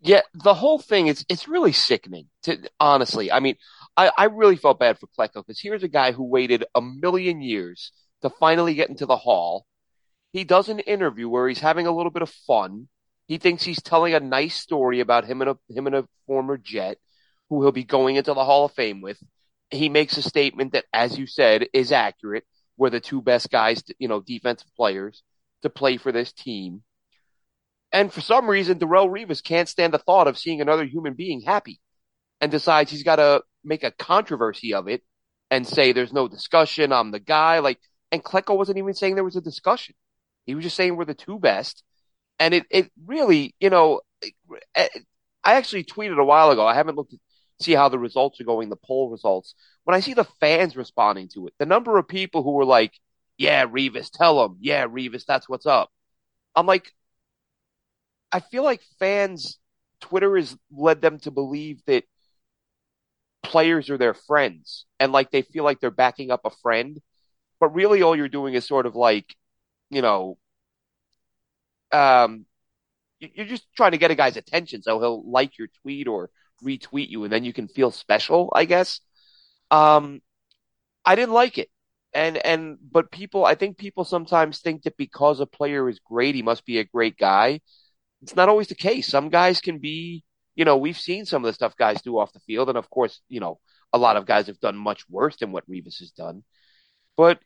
Yeah, 0.01 0.21
the 0.33 0.53
whole 0.53 0.79
thing 0.79 1.07
is 1.07 1.25
it's 1.29 1.47
really 1.47 1.71
sickening. 1.71 2.27
To 2.43 2.57
honestly, 2.79 3.31
I 3.31 3.39
mean, 3.39 3.55
I, 3.95 4.11
I 4.17 4.25
really 4.25 4.57
felt 4.57 4.79
bad 4.79 4.99
for 4.99 5.07
Klecko 5.07 5.35
because 5.35 5.59
here's 5.59 5.83
a 5.83 5.87
guy 5.87 6.11
who 6.11 6.23
waited 6.23 6.65
a 6.75 6.81
million 6.81 7.41
years 7.41 7.91
to 8.21 8.29
finally 8.29 8.73
get 8.73 8.89
into 8.89 9.05
the 9.05 9.17
hall. 9.17 9.65
He 10.31 10.43
does 10.43 10.67
an 10.67 10.79
interview 10.79 11.29
where 11.29 11.47
he's 11.47 11.59
having 11.59 11.87
a 11.87 11.95
little 11.95 12.11
bit 12.11 12.21
of 12.21 12.29
fun. 12.29 12.87
He 13.27 13.37
thinks 13.37 13.63
he's 13.63 13.81
telling 13.81 14.13
a 14.13 14.19
nice 14.19 14.55
story 14.55 14.99
about 14.99 15.25
him 15.25 15.41
and 15.41 15.51
a 15.51 15.57
him 15.69 15.87
and 15.87 15.95
a 15.95 16.07
former 16.27 16.57
Jet 16.57 16.97
who 17.49 17.61
he'll 17.61 17.71
be 17.71 17.83
going 17.83 18.15
into 18.15 18.33
the 18.33 18.43
Hall 18.43 18.65
of 18.65 18.73
Fame 18.73 19.01
with. 19.01 19.21
He 19.71 19.89
makes 19.89 20.17
a 20.17 20.21
statement 20.21 20.73
that, 20.73 20.85
as 20.93 21.17
you 21.17 21.25
said, 21.25 21.67
is 21.73 21.91
accurate. 21.91 22.45
We're 22.77 22.89
the 22.89 22.99
two 22.99 23.21
best 23.21 23.49
guys, 23.49 23.83
you 23.97 24.07
know, 24.07 24.21
defensive 24.21 24.69
players 24.75 25.23
to 25.63 25.69
play 25.69 25.97
for 25.97 26.11
this 26.11 26.31
team. 26.31 26.83
And 27.91 28.11
for 28.11 28.21
some 28.21 28.49
reason, 28.49 28.79
Darrelle 28.79 29.09
Revis 29.09 29.43
can't 29.43 29.69
stand 29.69 29.93
the 29.93 29.99
thought 29.99 30.27
of 30.27 30.37
seeing 30.37 30.61
another 30.61 30.83
human 30.83 31.13
being 31.13 31.41
happy 31.41 31.79
and 32.41 32.51
decides 32.51 32.91
he's 32.91 33.03
got 33.03 33.17
to 33.17 33.43
make 33.63 33.83
a 33.83 33.91
controversy 33.91 34.73
of 34.73 34.87
it 34.87 35.01
and 35.49 35.67
say 35.67 35.91
there's 35.91 36.13
no 36.13 36.27
discussion. 36.27 36.91
I'm 36.91 37.11
the 37.11 37.19
guy. 37.19 37.59
Like, 37.59 37.79
and 38.11 38.23
Klecko 38.23 38.57
wasn't 38.57 38.79
even 38.79 38.93
saying 38.93 39.15
there 39.15 39.23
was 39.23 39.35
a 39.35 39.41
discussion. 39.41 39.95
He 40.45 40.55
was 40.55 40.63
just 40.63 40.75
saying 40.75 40.95
we're 40.95 41.05
the 41.05 41.13
two 41.13 41.39
best. 41.39 41.83
And 42.39 42.53
it, 42.53 42.65
it 42.69 42.91
really, 43.05 43.55
you 43.59 43.69
know, 43.69 44.01
eh, 44.75 44.87
I 45.43 45.55
actually 45.55 45.83
tweeted 45.83 46.19
a 46.19 46.25
while 46.25 46.51
ago. 46.51 46.65
I 46.65 46.73
haven't 46.73 46.95
looked 46.95 47.11
to 47.11 47.19
see 47.61 47.73
how 47.73 47.89
the 47.89 47.99
results 47.99 48.39
are 48.41 48.45
going, 48.45 48.69
the 48.69 48.75
poll 48.75 49.09
results. 49.09 49.55
When 49.83 49.95
I 49.95 49.99
see 49.99 50.13
the 50.13 50.27
fans 50.39 50.75
responding 50.75 51.29
to 51.33 51.47
it, 51.47 51.53
the 51.59 51.65
number 51.65 51.97
of 51.97 52.07
people 52.07 52.43
who 52.43 52.51
were 52.51 52.65
like, 52.65 52.93
"Yeah, 53.37 53.65
Revis, 53.65 54.09
tell 54.11 54.43
him, 54.45 54.57
yeah, 54.59 54.85
Revis, 54.87 55.25
that's 55.25 55.49
what's 55.49 55.65
up." 55.65 55.91
I'm 56.55 56.65
like, 56.67 56.91
I 58.31 58.39
feel 58.39 58.63
like 58.63 58.81
fans, 58.99 59.59
Twitter 60.01 60.35
has 60.37 60.57
led 60.71 61.01
them 61.01 61.19
to 61.19 61.31
believe 61.31 61.81
that 61.85 62.05
players 63.43 63.89
are 63.89 63.97
their 63.97 64.13
friends 64.13 64.85
and 64.99 65.11
like 65.11 65.29
they 65.29 65.41
feel 65.41 65.63
like 65.63 65.79
they're 65.79 65.91
backing 65.91 66.31
up 66.31 66.41
a 66.45 66.49
friend. 66.61 66.99
But 67.59 67.73
really, 67.75 68.01
all 68.01 68.15
you're 68.15 68.29
doing 68.29 68.55
is 68.55 68.65
sort 68.65 68.85
of 68.85 68.95
like, 68.95 69.35
you 69.89 70.01
know, 70.01 70.37
um, 71.93 72.45
you're 73.19 73.45
just 73.45 73.65
trying 73.75 73.91
to 73.91 73.97
get 73.97 74.11
a 74.11 74.15
guy's 74.15 74.37
attention 74.37 74.81
so 74.81 74.99
he'll 74.99 75.29
like 75.29 75.57
your 75.57 75.69
tweet 75.81 76.07
or 76.07 76.29
retweet 76.63 77.09
you 77.09 77.23
and 77.23 77.31
then 77.31 77.43
you 77.43 77.53
can 77.53 77.67
feel 77.67 77.91
special, 77.91 78.51
I 78.55 78.65
guess. 78.65 79.01
Um, 79.71 80.21
I 81.05 81.15
didn't 81.15 81.33
like 81.33 81.57
it. 81.57 81.69
And, 82.13 82.37
and, 82.37 82.77
but 82.91 83.11
people, 83.11 83.45
I 83.45 83.55
think 83.55 83.77
people 83.77 84.05
sometimes 84.05 84.59
think 84.59 84.83
that 84.83 84.97
because 84.97 85.39
a 85.39 85.45
player 85.45 85.89
is 85.89 85.99
great, 85.99 86.35
he 86.35 86.43
must 86.43 86.65
be 86.65 86.77
a 86.77 86.83
great 86.83 87.17
guy. 87.17 87.59
It's 88.21 88.35
not 88.35 88.49
always 88.49 88.67
the 88.67 88.75
case. 88.75 89.07
Some 89.07 89.29
guys 89.29 89.61
can 89.61 89.79
be, 89.79 90.23
you 90.55 90.63
know, 90.63 90.77
we've 90.77 90.97
seen 90.97 91.25
some 91.25 91.43
of 91.43 91.47
the 91.47 91.53
stuff 91.53 91.75
guys 91.75 92.01
do 92.01 92.17
off 92.19 92.33
the 92.33 92.39
field. 92.41 92.69
And 92.69 92.77
of 92.77 92.89
course, 92.89 93.19
you 93.29 93.39
know, 93.39 93.59
a 93.91 93.97
lot 93.97 94.15
of 94.15 94.25
guys 94.25 94.47
have 94.47 94.59
done 94.59 94.77
much 94.77 95.09
worse 95.09 95.37
than 95.37 95.51
what 95.51 95.69
Revis 95.69 95.99
has 95.99 96.11
done. 96.11 96.43
But 97.17 97.39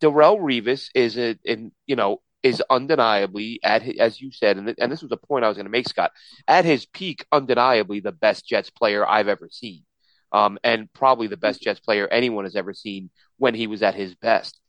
Darrelle 0.00 0.38
Revis 0.38 0.88
is 0.94 1.16
a, 1.18 1.38
in, 1.44 1.72
you 1.86 1.96
know, 1.96 2.20
is 2.44 2.62
undeniably 2.68 3.58
at 3.64 3.82
as 3.98 4.20
you 4.20 4.30
said, 4.30 4.58
and, 4.58 4.74
and 4.78 4.92
this 4.92 5.02
was 5.02 5.10
a 5.10 5.16
point 5.16 5.44
I 5.44 5.48
was 5.48 5.56
going 5.56 5.64
to 5.64 5.70
make, 5.70 5.88
Scott, 5.88 6.12
at 6.46 6.66
his 6.66 6.84
peak, 6.84 7.24
undeniably 7.32 8.00
the 8.00 8.12
best 8.12 8.46
Jets 8.46 8.70
player 8.70 9.08
I've 9.08 9.28
ever 9.28 9.48
seen, 9.50 9.84
um, 10.30 10.58
and 10.62 10.92
probably 10.92 11.26
the 11.26 11.38
best 11.38 11.62
Jets 11.62 11.80
player 11.80 12.06
anyone 12.06 12.44
has 12.44 12.54
ever 12.54 12.74
seen 12.74 13.10
when 13.38 13.54
he 13.54 13.66
was 13.66 13.82
at 13.82 13.94
his 13.94 14.14
best. 14.14 14.60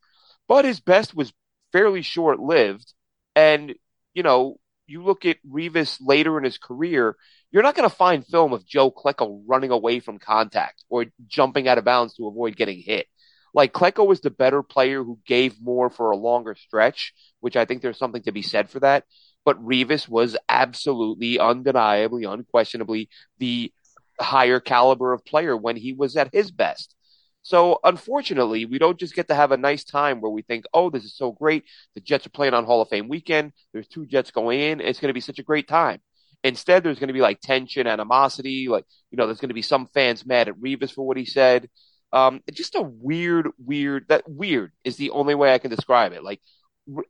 But 0.48 0.64
his 0.64 0.80
best 0.80 1.14
was 1.14 1.34
fairly 1.74 2.02
short 2.02 2.40
lived, 2.40 2.94
and 3.36 3.76
you 4.14 4.24
know, 4.24 4.58
you 4.88 5.04
look 5.04 5.26
at 5.26 5.38
Revis 5.46 5.98
later 6.02 6.38
in 6.38 6.46
his 6.46 6.58
career, 6.58 7.18
you're 7.52 7.64
not 7.64 7.76
going 7.76 7.90
to 7.90 7.96
find 7.96 8.26
film 8.26 8.54
of 8.54 8.66
Joe 8.66 8.90
Klecko 8.90 9.44
running 9.46 9.72
away 9.72 10.00
from 10.00 10.18
contact 10.18 10.84
or 10.90 11.08
jumping 11.28 11.68
out 11.68 11.78
of 11.78 11.84
bounds 11.84 12.16
to 12.16 12.28
avoid 12.28 12.56
getting 12.56 12.80
hit. 12.80 13.08
Like 13.56 13.72
Klecko 13.72 14.06
was 14.06 14.20
the 14.20 14.30
better 14.30 14.62
player 14.62 15.02
who 15.02 15.18
gave 15.26 15.62
more 15.62 15.90
for 15.90 16.12
a 16.12 16.18
longer 16.18 16.56
stretch, 16.56 17.14
which 17.40 17.56
I 17.56 17.64
think 17.64 17.82
there's 17.82 17.98
something 17.98 18.24
to 18.24 18.34
be 18.34 18.42
said 18.42 18.70
for 18.70 18.82
that. 18.82 19.06
But 19.46 19.64
Revis 19.64 20.10
was 20.10 20.36
absolutely, 20.50 21.40
undeniably, 21.40 22.26
unquestionably 22.26 23.10
the 23.40 23.72
higher 24.20 24.60
caliber 24.60 25.14
of 25.14 25.24
player 25.24 25.56
when 25.56 25.78
he 25.78 25.94
was 25.94 26.18
at 26.18 26.34
his 26.34 26.52
best. 26.52 26.96
So 27.44 27.80
unfortunately, 27.84 28.66
we 28.66 28.78
don't 28.78 29.00
just 29.00 29.16
get 29.16 29.30
to 29.30 29.36
have 29.36 29.52
a 29.52 29.58
nice 29.58 29.86
time 29.86 30.20
where 30.20 30.32
we 30.32 30.42
think, 30.42 30.66
oh, 30.74 30.90
this 30.90 31.06
is 31.06 31.16
so 31.16 31.32
great. 31.32 31.64
The 31.94 32.02
Jets 32.02 32.26
are 32.26 32.32
playing 32.32 32.56
on 32.56 32.66
Hall 32.66 32.82
of 32.82 32.90
Fame 32.90 33.08
weekend. 33.08 33.54
There's 33.72 33.88
two 33.88 34.06
Jets 34.06 34.32
going 34.32 34.60
in. 34.60 34.82
It's 34.82 35.00
going 35.00 35.10
to 35.10 35.14
be 35.14 35.22
such 35.22 35.40
a 35.40 35.44
great 35.44 35.68
time. 35.68 36.02
Instead, 36.44 36.84
there's 36.84 37.00
going 37.00 37.08
to 37.08 37.14
be 37.14 37.22
like 37.22 37.40
tension, 37.40 37.88
animosity. 37.88 38.68
Like, 38.68 38.86
you 39.12 39.18
know, 39.18 39.28
there's 39.28 39.40
going 39.40 39.50
to 39.50 39.56
be 39.56 39.62
some 39.62 39.88
fans 39.94 40.26
mad 40.26 40.50
at 40.50 40.60
Revis 40.60 40.92
for 40.92 41.06
what 41.08 41.18
he 41.18 41.26
said. 41.26 41.70
Um, 42.16 42.42
just 42.54 42.76
a 42.76 42.82
weird, 42.82 43.50
weird, 43.58 44.06
that 44.08 44.24
weird 44.28 44.72
is 44.86 44.96
the 44.96 45.10
only 45.10 45.36
way 45.36 45.54
I 45.54 45.58
can 45.58 45.70
describe 45.70 46.14
it. 46.14 46.24
Like, 46.24 46.40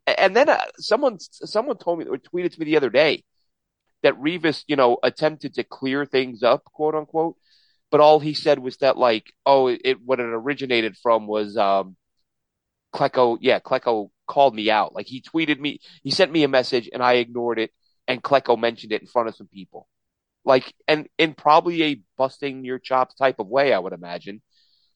and 0.07 0.35
then 0.35 0.49
uh, 0.49 0.65
someone, 0.77 1.19
someone 1.19 1.77
told 1.77 1.99
me 1.99 2.05
or 2.05 2.17
tweeted 2.17 2.53
to 2.53 2.59
me 2.59 2.65
the 2.65 2.77
other 2.77 2.89
day 2.89 3.23
that 4.01 4.19
Revis, 4.19 4.63
you 4.67 4.75
know, 4.75 4.97
attempted 5.03 5.53
to 5.53 5.63
clear 5.63 6.05
things 6.05 6.41
up, 6.41 6.63
quote 6.65 6.95
unquote. 6.95 7.35
But 7.91 8.01
all 8.01 8.19
he 8.19 8.33
said 8.33 8.57
was 8.57 8.77
that, 8.77 8.97
like, 8.97 9.31
oh, 9.45 9.67
it, 9.67 10.01
what 10.03 10.19
it 10.19 10.25
originated 10.25 10.97
from 10.97 11.27
was, 11.27 11.55
um, 11.55 11.95
Klecko, 12.95 13.37
yeah, 13.41 13.59
Klecko 13.59 14.09
called 14.27 14.55
me 14.55 14.71
out. 14.71 14.95
Like 14.95 15.05
he 15.05 15.21
tweeted 15.21 15.59
me, 15.59 15.81
he 16.01 16.11
sent 16.11 16.31
me 16.31 16.43
a 16.43 16.47
message 16.47 16.89
and 16.91 17.03
I 17.03 17.13
ignored 17.13 17.59
it 17.59 17.71
and 18.07 18.23
Klecko 18.23 18.59
mentioned 18.59 18.91
it 18.91 19.01
in 19.01 19.07
front 19.07 19.29
of 19.29 19.35
some 19.35 19.47
people. 19.47 19.87
Like, 20.45 20.73
and 20.87 21.07
in 21.17 21.33
probably 21.33 21.83
a 21.83 22.01
busting 22.17 22.65
your 22.65 22.79
chops 22.79 23.15
type 23.15 23.39
of 23.39 23.47
way, 23.47 23.73
I 23.73 23.79
would 23.79 23.93
imagine. 23.93 24.41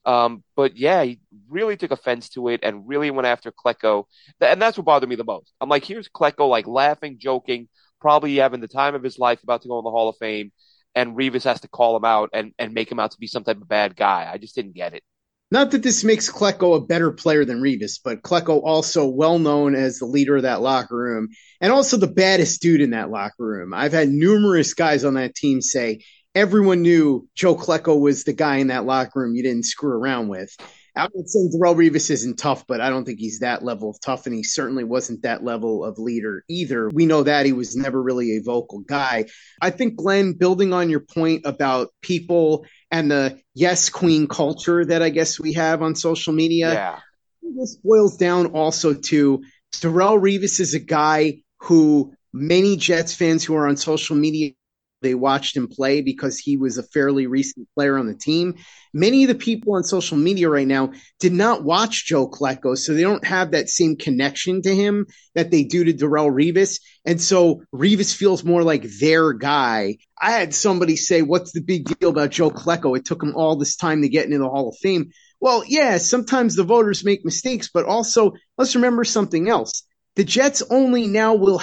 Um, 0.05 0.43
but 0.55 0.77
yeah, 0.77 1.03
he 1.03 1.19
really 1.49 1.77
took 1.77 1.91
offense 1.91 2.29
to 2.29 2.47
it 2.47 2.61
and 2.63 2.87
really 2.87 3.11
went 3.11 3.27
after 3.27 3.51
Klecko. 3.51 4.05
And 4.41 4.61
that's 4.61 4.77
what 4.77 4.85
bothered 4.85 5.09
me 5.09 5.15
the 5.15 5.23
most. 5.23 5.53
I'm 5.59 5.69
like, 5.69 5.85
here's 5.85 6.09
Klecko, 6.09 6.49
like 6.49 6.67
laughing, 6.67 7.17
joking, 7.19 7.67
probably 7.99 8.35
having 8.37 8.61
the 8.61 8.67
time 8.67 8.95
of 8.95 9.03
his 9.03 9.19
life 9.19 9.43
about 9.43 9.61
to 9.63 9.67
go 9.67 9.77
in 9.79 9.83
the 9.83 9.91
Hall 9.91 10.09
of 10.09 10.17
Fame. 10.17 10.51
And 10.95 11.15
Revis 11.15 11.43
has 11.43 11.61
to 11.61 11.67
call 11.67 11.95
him 11.95 12.05
out 12.05 12.31
and, 12.33 12.53
and 12.57 12.73
make 12.73 12.91
him 12.91 12.99
out 12.99 13.11
to 13.11 13.19
be 13.19 13.27
some 13.27 13.43
type 13.43 13.61
of 13.61 13.67
bad 13.67 13.95
guy. 13.95 14.29
I 14.31 14.37
just 14.37 14.55
didn't 14.55 14.73
get 14.73 14.93
it. 14.93 15.03
Not 15.51 15.71
that 15.71 15.81
this 15.81 16.03
makes 16.03 16.31
Klecko 16.31 16.77
a 16.77 16.85
better 16.85 17.11
player 17.11 17.43
than 17.43 17.61
Revis, 17.61 17.99
but 18.03 18.21
Klecko 18.21 18.61
also 18.63 19.07
well 19.07 19.39
known 19.39 19.73
as 19.73 19.97
the 19.97 20.05
leader 20.05 20.37
of 20.37 20.43
that 20.43 20.61
locker 20.61 20.95
room 20.95 21.29
and 21.59 21.71
also 21.71 21.97
the 21.97 22.07
baddest 22.07 22.61
dude 22.61 22.81
in 22.81 22.91
that 22.91 23.09
locker 23.09 23.45
room. 23.45 23.73
I've 23.73 23.93
had 23.93 24.09
numerous 24.09 24.75
guys 24.75 25.03
on 25.03 25.15
that 25.15 25.33
team 25.33 25.61
say, 25.61 26.01
everyone 26.35 26.81
knew 26.81 27.27
Joe 27.35 27.55
Klecko 27.55 27.99
was 27.99 28.23
the 28.23 28.33
guy 28.33 28.57
in 28.57 28.67
that 28.67 28.85
locker 28.85 29.19
room 29.19 29.35
you 29.35 29.43
didn't 29.43 29.65
screw 29.65 29.91
around 29.91 30.27
with. 30.27 30.55
I'm 30.95 31.09
not 31.13 31.27
saying 31.27 31.51
Darrelle 31.53 31.75
Revis 31.75 32.09
isn't 32.09 32.37
tough, 32.37 32.65
but 32.67 32.81
I 32.81 32.89
don't 32.89 33.05
think 33.05 33.19
he's 33.19 33.39
that 33.39 33.63
level 33.63 33.89
of 33.89 34.01
tough, 34.01 34.25
and 34.25 34.35
he 34.35 34.43
certainly 34.43 34.83
wasn't 34.83 35.21
that 35.21 35.43
level 35.43 35.85
of 35.85 35.97
leader 35.97 36.43
either. 36.49 36.89
We 36.89 37.05
know 37.05 37.23
that 37.23 37.45
he 37.45 37.53
was 37.53 37.75
never 37.75 38.01
really 38.01 38.37
a 38.37 38.41
vocal 38.41 38.79
guy. 38.79 39.25
I 39.61 39.69
think, 39.69 39.95
Glenn, 39.95 40.33
building 40.33 40.73
on 40.73 40.89
your 40.89 40.99
point 40.99 41.43
about 41.45 41.89
people 42.01 42.65
and 42.91 43.09
the 43.09 43.39
yes 43.53 43.89
queen 43.89 44.27
culture 44.27 44.83
that 44.83 45.01
I 45.01 45.09
guess 45.09 45.39
we 45.39 45.53
have 45.53 45.81
on 45.81 45.95
social 45.95 46.33
media, 46.33 46.73
yeah. 46.73 46.99
this 47.41 47.75
boils 47.75 48.17
down 48.17 48.47
also 48.47 48.93
to 48.93 49.43
Darrelle 49.75 50.19
Revis 50.19 50.59
is 50.59 50.73
a 50.73 50.79
guy 50.79 51.41
who 51.61 52.13
many 52.33 52.77
Jets 52.77 53.13
fans 53.13 53.43
who 53.43 53.55
are 53.55 53.67
on 53.67 53.77
social 53.77 54.15
media 54.15 54.51
they 55.01 55.15
watched 55.15 55.55
him 55.55 55.67
play 55.67 56.01
because 56.01 56.37
he 56.37 56.57
was 56.57 56.77
a 56.77 56.83
fairly 56.83 57.27
recent 57.27 57.67
player 57.75 57.97
on 57.97 58.07
the 58.07 58.15
team. 58.15 58.55
Many 58.93 59.23
of 59.23 59.27
the 59.29 59.35
people 59.35 59.75
on 59.75 59.83
social 59.83 60.17
media 60.17 60.49
right 60.49 60.67
now 60.67 60.93
did 61.19 61.33
not 61.33 61.63
watch 61.63 62.05
Joe 62.05 62.27
Klecko, 62.27 62.77
so 62.77 62.93
they 62.93 63.01
don't 63.01 63.25
have 63.25 63.51
that 63.51 63.69
same 63.69 63.95
connection 63.95 64.61
to 64.63 64.75
him 64.75 65.05
that 65.35 65.51
they 65.51 65.63
do 65.63 65.83
to 65.83 65.93
Darrelle 65.93 66.31
Revis. 66.31 66.79
And 67.05 67.21
so 67.21 67.63
Revis 67.73 68.15
feels 68.15 68.43
more 68.43 68.63
like 68.63 68.83
their 68.99 69.33
guy. 69.33 69.97
I 70.19 70.31
had 70.31 70.53
somebody 70.53 70.95
say, 70.95 71.21
What's 71.21 71.51
the 71.51 71.61
big 71.61 71.85
deal 71.85 72.09
about 72.09 72.31
Joe 72.31 72.51
Klecko? 72.51 72.97
It 72.97 73.05
took 73.05 73.23
him 73.23 73.35
all 73.35 73.55
this 73.55 73.75
time 73.75 74.01
to 74.01 74.09
get 74.09 74.25
into 74.25 74.39
the 74.39 74.49
Hall 74.49 74.69
of 74.69 74.77
Fame. 74.81 75.11
Well, 75.39 75.63
yeah, 75.65 75.97
sometimes 75.97 76.55
the 76.55 76.63
voters 76.63 77.05
make 77.05 77.23
mistakes, 77.23 77.69
but 77.73 77.85
also 77.85 78.33
let's 78.57 78.75
remember 78.75 79.05
something 79.05 79.47
else. 79.47 79.83
The 80.15 80.25
Jets 80.25 80.61
only 80.69 81.07
now 81.07 81.35
will 81.35 81.61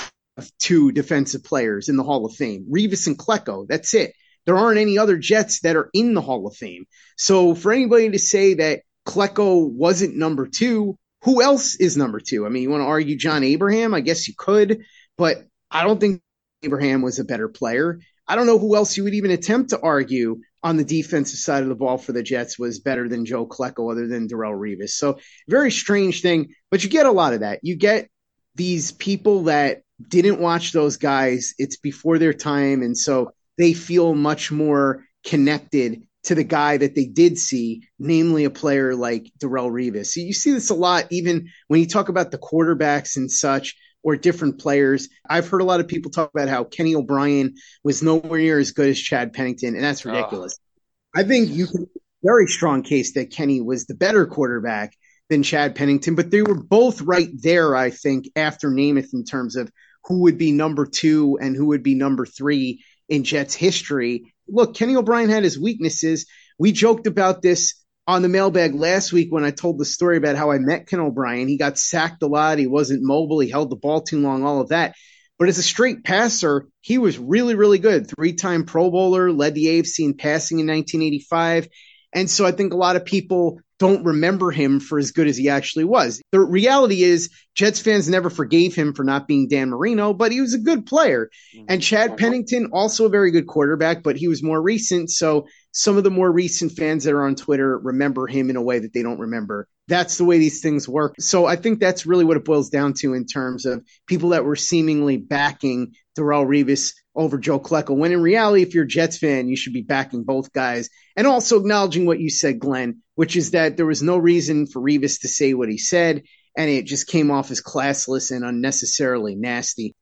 two 0.58 0.92
defensive 0.92 1.44
players 1.44 1.88
in 1.88 1.96
the 1.96 2.04
Hall 2.04 2.24
of 2.26 2.34
Fame, 2.34 2.66
Revis 2.70 3.06
and 3.06 3.18
Klecko. 3.18 3.66
That's 3.66 3.94
it. 3.94 4.12
There 4.44 4.56
aren't 4.56 4.78
any 4.78 4.98
other 4.98 5.16
Jets 5.16 5.60
that 5.60 5.76
are 5.76 5.90
in 5.92 6.14
the 6.14 6.20
Hall 6.20 6.46
of 6.46 6.56
Fame. 6.56 6.86
So 7.16 7.54
for 7.54 7.72
anybody 7.72 8.10
to 8.10 8.18
say 8.18 8.54
that 8.54 8.82
Klecko 9.06 9.70
wasn't 9.70 10.16
number 10.16 10.46
two, 10.46 10.96
who 11.22 11.42
else 11.42 11.74
is 11.76 11.96
number 11.96 12.20
two? 12.20 12.46
I 12.46 12.48
mean, 12.48 12.62
you 12.62 12.70
want 12.70 12.82
to 12.82 12.86
argue 12.86 13.16
John 13.16 13.42
Abraham? 13.42 13.94
I 13.94 14.00
guess 14.00 14.28
you 14.28 14.34
could, 14.36 14.84
but 15.18 15.46
I 15.70 15.82
don't 15.82 15.98
think 15.98 16.20
Abraham 16.62 17.02
was 17.02 17.18
a 17.18 17.24
better 17.24 17.48
player. 17.48 18.00
I 18.28 18.36
don't 18.36 18.46
know 18.46 18.58
who 18.58 18.76
else 18.76 18.96
you 18.96 19.04
would 19.04 19.14
even 19.14 19.30
attempt 19.30 19.70
to 19.70 19.80
argue 19.80 20.40
on 20.62 20.76
the 20.76 20.84
defensive 20.84 21.38
side 21.38 21.62
of 21.62 21.68
the 21.68 21.76
ball 21.76 21.96
for 21.96 22.12
the 22.12 22.22
Jets 22.22 22.58
was 22.58 22.80
better 22.80 23.08
than 23.08 23.24
Joe 23.24 23.46
Klecko 23.46 23.90
other 23.90 24.08
than 24.08 24.28
Darrelle 24.28 24.58
Revis. 24.58 24.90
So 24.90 25.18
very 25.48 25.70
strange 25.70 26.22
thing, 26.22 26.54
but 26.70 26.82
you 26.82 26.90
get 26.90 27.06
a 27.06 27.12
lot 27.12 27.34
of 27.34 27.40
that. 27.40 27.60
You 27.62 27.76
get 27.76 28.08
these 28.56 28.90
people 28.90 29.44
that 29.44 29.82
didn't 30.08 30.40
watch 30.40 30.72
those 30.72 30.96
guys. 30.96 31.54
It's 31.58 31.76
before 31.76 32.18
their 32.18 32.34
time. 32.34 32.82
And 32.82 32.96
so 32.96 33.32
they 33.58 33.72
feel 33.72 34.14
much 34.14 34.50
more 34.52 35.04
connected 35.24 36.02
to 36.24 36.34
the 36.34 36.44
guy 36.44 36.76
that 36.76 36.94
they 36.94 37.06
did 37.06 37.38
see, 37.38 37.84
namely 37.98 38.44
a 38.44 38.50
player 38.50 38.94
like 38.94 39.30
Darrelle 39.38 39.70
Revis. 39.70 40.06
So 40.06 40.20
you 40.20 40.32
see 40.32 40.52
this 40.52 40.70
a 40.70 40.74
lot, 40.74 41.06
even 41.10 41.48
when 41.68 41.80
you 41.80 41.86
talk 41.86 42.08
about 42.08 42.30
the 42.30 42.38
quarterbacks 42.38 43.16
and 43.16 43.30
such 43.30 43.76
or 44.06 44.14
different 44.14 44.60
players. 44.60 45.08
I've 45.28 45.48
heard 45.48 45.62
a 45.62 45.64
lot 45.64 45.80
of 45.80 45.88
people 45.88 46.12
talk 46.12 46.30
about 46.32 46.48
how 46.48 46.62
Kenny 46.62 46.94
O'Brien 46.94 47.56
was 47.82 48.04
nowhere 48.04 48.38
near 48.38 48.60
as 48.60 48.70
good 48.70 48.88
as 48.88 49.00
Chad 49.00 49.32
Pennington, 49.32 49.74
and 49.74 49.82
that's 49.82 50.06
ah. 50.06 50.10
ridiculous. 50.10 50.56
Oh. 50.60 51.20
I 51.20 51.24
think 51.24 51.50
you 51.50 51.66
can 51.66 51.88
very 52.22 52.46
strong 52.46 52.82
case 52.82 53.14
that 53.14 53.30
Kenny 53.30 53.60
was 53.60 53.86
the 53.86 53.94
better 53.94 54.26
quarterback 54.26 54.96
than 55.28 55.42
Chad 55.42 55.74
Pennington, 55.74 56.14
but 56.14 56.30
they 56.30 56.42
were 56.42 56.54
both 56.54 57.00
right 57.00 57.28
there, 57.32 57.74
I 57.74 57.90
think, 57.90 58.30
after 58.36 58.70
Namath 58.70 59.12
in 59.12 59.24
terms 59.24 59.56
of 59.56 59.70
who 60.06 60.22
would 60.22 60.38
be 60.38 60.52
number 60.52 60.86
two 60.86 61.38
and 61.40 61.56
who 61.56 61.66
would 61.66 61.82
be 61.82 61.94
number 61.94 62.26
three 62.26 62.84
in 63.08 63.24
Jets 63.24 63.54
history. 63.54 64.32
Look, 64.48 64.74
Kenny 64.74 64.96
O'Brien 64.96 65.28
had 65.28 65.44
his 65.44 65.58
weaknesses. 65.58 66.26
We 66.58 66.72
joked 66.72 67.06
about 67.06 67.42
this 67.42 67.74
on 68.06 68.22
the 68.22 68.28
mailbag 68.28 68.74
last 68.74 69.12
week 69.12 69.32
when 69.32 69.44
I 69.44 69.50
told 69.50 69.78
the 69.78 69.84
story 69.84 70.16
about 70.16 70.36
how 70.36 70.52
I 70.52 70.58
met 70.58 70.86
Ken 70.86 71.00
O'Brien. 71.00 71.48
He 71.48 71.58
got 71.58 71.78
sacked 71.78 72.22
a 72.22 72.28
lot. 72.28 72.58
He 72.58 72.68
wasn't 72.68 73.02
mobile. 73.02 73.40
He 73.40 73.50
held 73.50 73.70
the 73.70 73.76
ball 73.76 74.02
too 74.02 74.20
long, 74.20 74.44
all 74.44 74.60
of 74.60 74.68
that. 74.68 74.94
But 75.38 75.48
as 75.48 75.58
a 75.58 75.62
straight 75.62 76.04
passer, 76.04 76.66
he 76.80 76.98
was 76.98 77.18
really, 77.18 77.54
really 77.54 77.78
good. 77.78 78.08
Three 78.08 78.32
time 78.32 78.64
Pro 78.64 78.90
Bowler, 78.90 79.32
led 79.32 79.54
the 79.54 79.66
AFC 79.66 80.04
in 80.04 80.14
passing 80.14 80.60
in 80.60 80.66
1985. 80.66 81.68
And 82.14 82.30
so 82.30 82.46
I 82.46 82.52
think 82.52 82.72
a 82.72 82.76
lot 82.76 82.96
of 82.96 83.04
people 83.04 83.60
don't 83.78 84.04
remember 84.04 84.50
him 84.50 84.80
for 84.80 84.98
as 84.98 85.10
good 85.10 85.26
as 85.26 85.36
he 85.36 85.48
actually 85.48 85.84
was. 85.84 86.22
The 86.32 86.40
reality 86.40 87.02
is, 87.02 87.30
Jets 87.54 87.80
fans 87.80 88.08
never 88.08 88.30
forgave 88.30 88.74
him 88.74 88.94
for 88.94 89.04
not 89.04 89.28
being 89.28 89.48
Dan 89.48 89.70
Marino, 89.70 90.14
but 90.14 90.32
he 90.32 90.40
was 90.40 90.54
a 90.54 90.58
good 90.58 90.86
player. 90.86 91.30
Mm-hmm. 91.54 91.66
And 91.68 91.82
Chad 91.82 92.08
uh-huh. 92.08 92.16
Pennington, 92.16 92.70
also 92.72 93.06
a 93.06 93.10
very 93.10 93.30
good 93.30 93.46
quarterback, 93.46 94.02
but 94.02 94.16
he 94.16 94.28
was 94.28 94.42
more 94.42 94.60
recent. 94.60 95.10
So 95.10 95.46
some 95.72 95.98
of 95.98 96.04
the 96.04 96.10
more 96.10 96.30
recent 96.30 96.72
fans 96.72 97.04
that 97.04 97.12
are 97.12 97.24
on 97.24 97.34
Twitter 97.34 97.78
remember 97.78 98.26
him 98.26 98.48
in 98.48 98.56
a 98.56 98.62
way 98.62 98.78
that 98.78 98.94
they 98.94 99.02
don't 99.02 99.20
remember. 99.20 99.68
That's 99.88 100.16
the 100.16 100.24
way 100.24 100.38
these 100.38 100.60
things 100.60 100.88
work. 100.88 101.14
So 101.20 101.46
I 101.46 101.56
think 101.56 101.78
that's 101.78 102.06
really 102.06 102.24
what 102.24 102.38
it 102.38 102.44
boils 102.44 102.70
down 102.70 102.94
to 103.00 103.14
in 103.14 103.26
terms 103.26 103.66
of 103.66 103.84
people 104.06 104.30
that 104.30 104.44
were 104.44 104.56
seemingly 104.56 105.18
backing 105.18 105.92
Darrelle 106.18 106.46
Revis 106.46 106.94
over 107.16 107.38
Joe 107.38 107.58
Klecko. 107.58 107.96
When 107.96 108.12
in 108.12 108.20
reality, 108.20 108.62
if 108.62 108.74
you're 108.74 108.84
a 108.84 108.88
Jets 108.88 109.18
fan, 109.18 109.48
you 109.48 109.56
should 109.56 109.72
be 109.72 109.82
backing 109.82 110.24
both 110.24 110.52
guys 110.52 110.90
and 111.16 111.26
also 111.26 111.58
acknowledging 111.58 112.06
what 112.06 112.20
you 112.20 112.30
said, 112.30 112.60
Glenn, 112.60 113.02
which 113.14 113.36
is 113.36 113.52
that 113.52 113.76
there 113.76 113.86
was 113.86 114.02
no 114.02 114.18
reason 114.18 114.66
for 114.66 114.80
Revis 114.80 115.22
to 115.22 115.28
say 115.28 115.54
what 115.54 115.68
he 115.68 115.78
said, 115.78 116.22
and 116.56 116.70
it 116.70 116.84
just 116.84 117.06
came 117.06 117.30
off 117.30 117.50
as 117.50 117.62
classless 117.62 118.30
and 118.30 118.44
unnecessarily 118.44 119.34
nasty. 119.34 119.94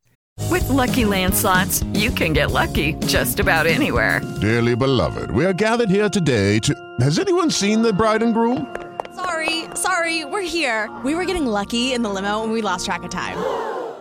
With 0.51 0.69
lucky 0.69 1.05
landslots, 1.05 1.83
you 1.99 2.11
can 2.11 2.33
get 2.33 2.51
lucky 2.51 2.95
just 3.07 3.39
about 3.39 3.67
anywhere. 3.67 4.21
Dearly 4.41 4.75
beloved, 4.75 5.31
we 5.31 5.45
are 5.45 5.53
gathered 5.53 5.91
here 5.91 6.09
today 6.09 6.59
to. 6.61 6.75
Has 7.01 7.19
anyone 7.19 7.51
seen 7.51 7.83
the 7.83 7.93
bride 7.93 8.23
and 8.23 8.35
groom? 8.35 8.75
Sorry, 9.15 9.65
sorry, 9.75 10.25
we're 10.25 10.43
here. 10.43 10.91
We 11.05 11.15
were 11.15 11.25
getting 11.25 11.47
lucky 11.47 11.93
in 11.93 12.03
the 12.03 12.11
limo 12.11 12.43
and 12.43 12.53
we 12.53 12.63
lost 12.63 12.85
track 12.85 13.05
of 13.05 13.11
time. 13.11 13.84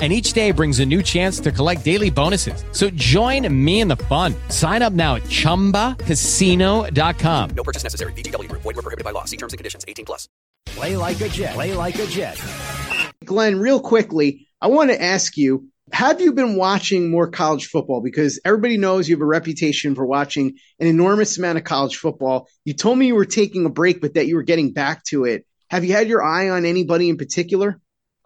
And 0.00 0.14
each 0.14 0.32
day 0.32 0.50
brings 0.50 0.80
a 0.80 0.86
new 0.86 1.02
chance 1.02 1.38
to 1.40 1.52
collect 1.52 1.84
daily 1.84 2.08
bonuses. 2.08 2.64
So 2.72 2.88
join 2.90 3.46
me 3.52 3.80
in 3.80 3.88
the 3.88 3.96
fun. 3.96 4.34
Sign 4.48 4.80
up 4.80 4.94
now 4.94 5.16
at 5.16 5.24
chumbacasino.com. 5.24 7.50
No 7.50 7.62
purchase 7.62 7.82
necessary. 7.82 8.14
VGW. 8.14 8.50
Void 8.52 8.64
were 8.64 8.72
prohibited 8.72 9.04
by 9.04 9.10
law. 9.10 9.26
See 9.26 9.36
terms 9.36 9.52
and 9.52 9.58
conditions. 9.58 9.84
18 9.86 10.06
plus. 10.06 10.26
Play 10.64 10.96
like 10.96 11.20
a 11.20 11.28
Jet. 11.28 11.52
Play 11.52 11.74
like 11.74 11.98
a 11.98 12.06
Jet. 12.06 12.40
Glenn, 13.26 13.60
real 13.60 13.80
quickly, 13.80 14.46
I 14.62 14.68
want 14.68 14.90
to 14.90 15.02
ask 15.02 15.36
you 15.36 15.68
have 15.92 16.20
you 16.20 16.32
been 16.32 16.56
watching 16.56 17.10
more 17.10 17.28
college 17.28 17.66
football? 17.66 18.00
Because 18.00 18.40
everybody 18.44 18.76
knows 18.76 19.08
you 19.08 19.16
have 19.16 19.22
a 19.22 19.26
reputation 19.26 19.94
for 19.94 20.06
watching 20.06 20.56
an 20.78 20.86
enormous 20.86 21.36
amount 21.36 21.58
of 21.58 21.64
college 21.64 21.96
football. 21.96 22.48
You 22.64 22.74
told 22.74 22.96
me 22.96 23.08
you 23.08 23.16
were 23.16 23.24
taking 23.24 23.66
a 23.66 23.70
break, 23.70 24.00
but 24.00 24.14
that 24.14 24.26
you 24.26 24.36
were 24.36 24.42
getting 24.42 24.72
back 24.72 25.04
to 25.06 25.24
it. 25.24 25.46
Have 25.68 25.84
you 25.84 25.92
had 25.92 26.08
your 26.08 26.22
eye 26.22 26.50
on 26.50 26.64
anybody 26.64 27.08
in 27.08 27.16
particular? 27.16 27.80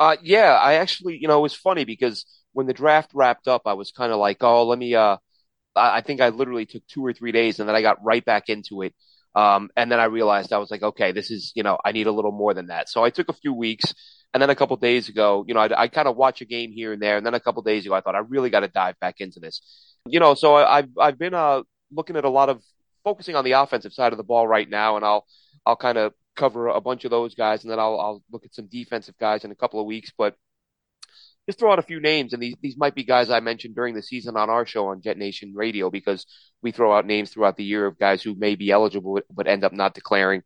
Uh, 0.04 0.16
yeah, 0.22 0.52
I 0.52 0.74
actually, 0.74 1.16
you 1.18 1.28
know, 1.28 1.38
it 1.38 1.42
was 1.42 1.54
funny 1.54 1.86
because 1.86 2.26
when 2.52 2.66
the 2.66 2.74
draft 2.74 3.12
wrapped 3.14 3.48
up, 3.48 3.62
I 3.64 3.72
was 3.72 3.90
kind 3.90 4.12
of 4.12 4.18
like, 4.18 4.36
oh, 4.42 4.66
let 4.66 4.78
me, 4.78 4.94
uh, 4.94 5.16
I 5.74 6.02
think 6.02 6.20
I 6.20 6.28
literally 6.28 6.66
took 6.66 6.86
two 6.86 7.04
or 7.04 7.14
three 7.14 7.32
days 7.32 7.58
and 7.58 7.66
then 7.66 7.74
I 7.74 7.80
got 7.80 8.04
right 8.04 8.22
back 8.22 8.50
into 8.50 8.82
it. 8.82 8.94
Um, 9.34 9.70
and 9.76 9.90
then 9.90 10.00
I 10.00 10.04
realized 10.04 10.52
I 10.52 10.58
was 10.58 10.70
like, 10.70 10.82
okay, 10.82 11.12
this 11.12 11.30
is, 11.30 11.52
you 11.54 11.62
know, 11.62 11.78
I 11.82 11.92
need 11.92 12.06
a 12.06 12.12
little 12.12 12.32
more 12.32 12.52
than 12.52 12.66
that. 12.66 12.90
So 12.90 13.02
I 13.02 13.08
took 13.08 13.30
a 13.30 13.32
few 13.32 13.54
weeks. 13.54 13.94
And 14.34 14.42
then 14.42 14.50
a 14.50 14.54
couple 14.54 14.76
days 14.76 15.08
ago, 15.08 15.44
you 15.48 15.54
know, 15.54 15.60
I, 15.60 15.84
I 15.84 15.88
kind 15.88 16.06
of 16.06 16.16
watch 16.16 16.42
a 16.42 16.44
game 16.44 16.70
here 16.70 16.92
and 16.92 17.00
there. 17.00 17.16
And 17.16 17.24
then 17.24 17.34
a 17.34 17.40
couple 17.40 17.62
days 17.62 17.86
ago, 17.86 17.94
I 17.94 18.02
thought 18.02 18.14
I 18.14 18.18
really 18.18 18.50
got 18.50 18.60
to 18.60 18.68
dive 18.68 19.00
back 19.00 19.20
into 19.20 19.40
this. 19.40 19.62
You 20.06 20.20
know, 20.20 20.34
so 20.34 20.56
I, 20.56 20.78
I've 20.78 20.90
I've 21.00 21.18
been 21.18 21.34
uh 21.34 21.62
looking 21.90 22.16
at 22.16 22.24
a 22.24 22.28
lot 22.28 22.50
of 22.50 22.62
focusing 23.04 23.36
on 23.36 23.44
the 23.44 23.52
offensive 23.52 23.94
side 23.94 24.12
of 24.12 24.18
the 24.18 24.24
ball 24.24 24.46
right 24.46 24.68
now, 24.68 24.96
and 24.96 25.04
I'll 25.04 25.24
I'll 25.64 25.76
kind 25.76 25.98
of 25.98 26.12
cover 26.36 26.68
a 26.68 26.80
bunch 26.80 27.04
of 27.04 27.10
those 27.10 27.34
guys, 27.34 27.62
and 27.62 27.70
then 27.70 27.78
I'll 27.78 28.00
I'll 28.00 28.22
look 28.30 28.44
at 28.44 28.54
some 28.54 28.66
defensive 28.66 29.16
guys 29.18 29.44
in 29.44 29.50
a 29.50 29.56
couple 29.56 29.80
of 29.80 29.86
weeks. 29.86 30.12
But 30.16 30.36
just 31.46 31.58
throw 31.58 31.72
out 31.72 31.78
a 31.78 31.82
few 31.82 32.00
names, 32.00 32.32
and 32.32 32.42
these 32.42 32.56
these 32.62 32.76
might 32.76 32.94
be 32.94 33.04
guys 33.04 33.30
I 33.30 33.40
mentioned 33.40 33.74
during 33.74 33.94
the 33.94 34.02
season 34.02 34.36
on 34.36 34.50
our 34.50 34.66
show 34.66 34.88
on 34.88 35.02
Jet 35.02 35.18
Nation 35.18 35.52
Radio 35.54 35.90
because 35.90 36.26
we 36.62 36.72
throw 36.72 36.96
out 36.96 37.06
names 37.06 37.30
throughout 37.30 37.56
the 37.56 37.64
year 37.64 37.86
of 37.86 37.98
guys 37.98 38.22
who 38.22 38.34
may 38.34 38.54
be 38.54 38.70
eligible 38.70 39.20
but 39.30 39.46
end 39.46 39.64
up 39.64 39.72
not 39.72 39.94
declaring. 39.94 40.42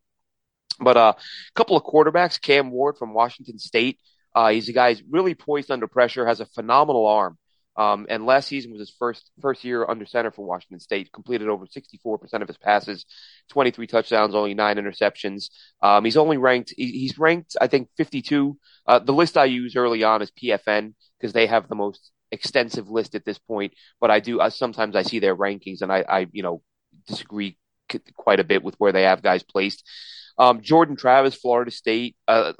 But 0.79 0.97
uh, 0.97 1.13
a 1.17 1.53
couple 1.55 1.75
of 1.75 1.83
quarterbacks, 1.83 2.39
Cam 2.39 2.71
Ward 2.71 2.97
from 2.97 3.13
Washington 3.13 3.59
State. 3.59 3.99
Uh, 4.33 4.49
he's 4.49 4.69
a 4.69 4.73
guy 4.73 4.93
who's 4.93 5.03
really 5.09 5.35
poised 5.35 5.71
under 5.71 5.87
pressure, 5.87 6.25
has 6.25 6.39
a 6.39 6.45
phenomenal 6.45 7.07
arm. 7.07 7.37
Um, 7.79 8.07
and 8.09 8.25
last 8.25 8.49
season 8.49 8.71
was 8.71 8.81
his 8.81 8.93
first 8.99 9.31
first 9.41 9.63
year 9.63 9.85
under 9.87 10.05
center 10.05 10.31
for 10.31 10.45
Washington 10.45 10.81
State. 10.81 11.13
Completed 11.13 11.47
over 11.47 11.65
64% 11.65 12.41
of 12.41 12.47
his 12.49 12.57
passes, 12.57 13.05
23 13.49 13.87
touchdowns, 13.87 14.35
only 14.35 14.53
nine 14.53 14.75
interceptions. 14.75 15.49
Um, 15.81 16.03
he's 16.03 16.17
only 16.17 16.37
ranked 16.37 16.73
he, 16.75 16.91
he's 16.91 17.17
ranked 17.17 17.55
I 17.61 17.67
think 17.67 17.87
52. 17.95 18.57
Uh, 18.85 18.99
the 18.99 19.13
list 19.13 19.37
I 19.37 19.45
use 19.45 19.77
early 19.77 20.03
on 20.03 20.21
is 20.21 20.31
PFN 20.31 20.93
because 21.17 21.31
they 21.31 21.47
have 21.47 21.69
the 21.69 21.75
most 21.75 22.11
extensive 22.31 22.89
list 22.89 23.15
at 23.15 23.23
this 23.23 23.39
point. 23.39 23.73
But 24.01 24.11
I 24.11 24.19
do 24.19 24.41
sometimes 24.49 24.97
I 24.97 25.03
see 25.03 25.19
their 25.19 25.35
rankings 25.35 25.81
and 25.81 25.91
I, 25.91 26.03
I 26.07 26.27
you 26.33 26.43
know 26.43 26.61
disagree 27.07 27.57
quite 28.15 28.41
a 28.41 28.43
bit 28.43 28.61
with 28.61 28.75
where 28.75 28.91
they 28.91 29.03
have 29.03 29.21
guys 29.23 29.41
placed. 29.41 29.87
Um, 30.39 30.61
Jordan 30.61 30.95
Travis, 30.95 31.35
Florida 31.35 31.71
State. 31.71 32.15
Uh, 32.27 32.53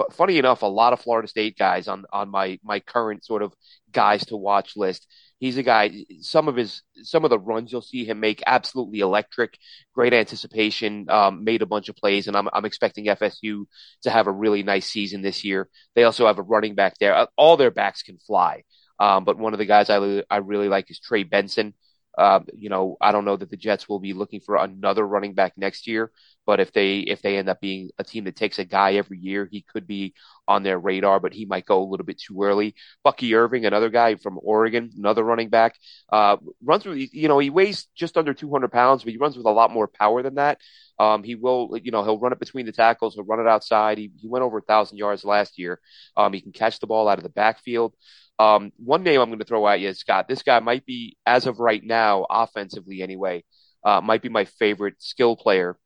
f- 0.00 0.14
funny 0.16 0.38
enough, 0.38 0.62
a 0.62 0.66
lot 0.66 0.94
of 0.94 1.00
Florida 1.00 1.28
State 1.28 1.58
guys 1.58 1.86
on 1.88 2.04
on 2.12 2.30
my 2.30 2.58
my 2.64 2.80
current 2.80 3.24
sort 3.24 3.42
of 3.42 3.52
guys 3.92 4.24
to 4.26 4.36
watch 4.36 4.76
list. 4.76 5.06
He's 5.38 5.58
a 5.58 5.62
guy. 5.62 6.06
Some 6.22 6.48
of 6.48 6.56
his 6.56 6.82
some 7.02 7.24
of 7.24 7.30
the 7.30 7.38
runs 7.38 7.70
you'll 7.70 7.82
see 7.82 8.06
him 8.06 8.20
make 8.20 8.42
absolutely 8.46 9.00
electric. 9.00 9.58
Great 9.94 10.14
anticipation. 10.14 11.10
Um, 11.10 11.44
made 11.44 11.60
a 11.62 11.66
bunch 11.66 11.90
of 11.90 11.96
plays, 11.96 12.26
and 12.26 12.36
I'm 12.36 12.48
I'm 12.54 12.64
expecting 12.64 13.08
FSU 13.08 13.66
to 14.02 14.10
have 14.10 14.26
a 14.28 14.32
really 14.32 14.62
nice 14.62 14.86
season 14.86 15.20
this 15.22 15.44
year. 15.44 15.68
They 15.94 16.04
also 16.04 16.26
have 16.26 16.38
a 16.38 16.42
running 16.42 16.74
back 16.74 16.94
there. 16.98 17.14
Uh, 17.14 17.26
All 17.36 17.58
their 17.58 17.70
backs 17.70 18.02
can 18.02 18.18
fly. 18.18 18.64
Um, 18.98 19.24
but 19.26 19.36
one 19.38 19.52
of 19.52 19.58
the 19.58 19.66
guys 19.66 19.90
I 19.90 20.22
I 20.30 20.38
really 20.38 20.68
like 20.68 20.90
is 20.90 20.98
Trey 21.00 21.22
Benson. 21.24 21.74
Uh, 22.16 22.40
you 22.56 22.68
know, 22.70 22.96
I 23.00 23.12
don't 23.12 23.24
know 23.24 23.36
that 23.36 23.50
the 23.50 23.56
Jets 23.56 23.88
will 23.88 23.98
be 23.98 24.12
looking 24.12 24.40
for 24.40 24.56
another 24.56 25.06
running 25.06 25.34
back 25.34 25.52
next 25.56 25.86
year, 25.86 26.10
but 26.46 26.60
if 26.60 26.72
they 26.72 26.98
if 27.00 27.22
they 27.22 27.36
end 27.36 27.48
up 27.48 27.60
being 27.60 27.90
a 27.98 28.04
team 28.04 28.24
that 28.24 28.36
takes 28.36 28.58
a 28.58 28.64
guy 28.64 28.94
every 28.94 29.18
year, 29.18 29.48
he 29.50 29.62
could 29.62 29.86
be 29.86 30.14
on 30.48 30.62
their 30.62 30.78
radar, 30.78 31.20
but 31.20 31.32
he 31.34 31.44
might 31.44 31.66
go 31.66 31.82
a 31.82 31.88
little 31.88 32.06
bit 32.06 32.18
too 32.18 32.42
early. 32.42 32.74
Bucky 33.04 33.34
Irving, 33.34 33.66
another 33.66 33.90
guy 33.90 34.14
from 34.14 34.38
Oregon, 34.42 34.90
another 34.96 35.24
running 35.24 35.48
back, 35.50 35.74
uh, 36.10 36.36
runs 36.64 36.84
with 36.86 36.96
you 37.12 37.28
know 37.28 37.38
he 37.38 37.50
weighs 37.50 37.86
just 37.94 38.16
under 38.16 38.32
200 38.34 38.72
pounds, 38.72 39.02
but 39.04 39.12
he 39.12 39.18
runs 39.18 39.36
with 39.36 39.46
a 39.46 39.50
lot 39.50 39.70
more 39.72 39.88
power 39.88 40.22
than 40.22 40.36
that. 40.36 40.58
Um, 40.98 41.22
he 41.22 41.34
will, 41.34 41.76
you 41.82 41.90
know, 41.90 42.02
he'll 42.04 42.18
run 42.18 42.32
it 42.32 42.38
between 42.38 42.64
the 42.66 42.72
tackles. 42.72 43.14
He'll 43.14 43.24
run 43.24 43.40
it 43.40 43.46
outside. 43.46 43.98
He, 43.98 44.10
he 44.16 44.28
went 44.28 44.44
over 44.44 44.58
a 44.58 44.62
thousand 44.62 44.96
yards 44.98 45.24
last 45.24 45.58
year. 45.58 45.78
Um, 46.16 46.32
he 46.32 46.40
can 46.40 46.52
catch 46.52 46.78
the 46.80 46.86
ball 46.86 47.08
out 47.08 47.18
of 47.18 47.22
the 47.22 47.28
backfield. 47.28 47.94
Um, 48.38 48.72
one 48.76 49.02
name 49.02 49.20
I'm 49.20 49.28
going 49.28 49.38
to 49.38 49.44
throw 49.44 49.66
at 49.68 49.80
you, 49.80 49.88
is 49.88 49.98
Scott. 50.00 50.28
This 50.28 50.42
guy 50.42 50.60
might 50.60 50.84
be, 50.86 51.16
as 51.26 51.46
of 51.46 51.58
right 51.60 51.82
now, 51.82 52.26
offensively 52.28 53.02
anyway, 53.02 53.44
uh, 53.84 54.00
might 54.00 54.22
be 54.22 54.28
my 54.28 54.44
favorite 54.44 54.96
skill 55.02 55.36
player. 55.36 55.78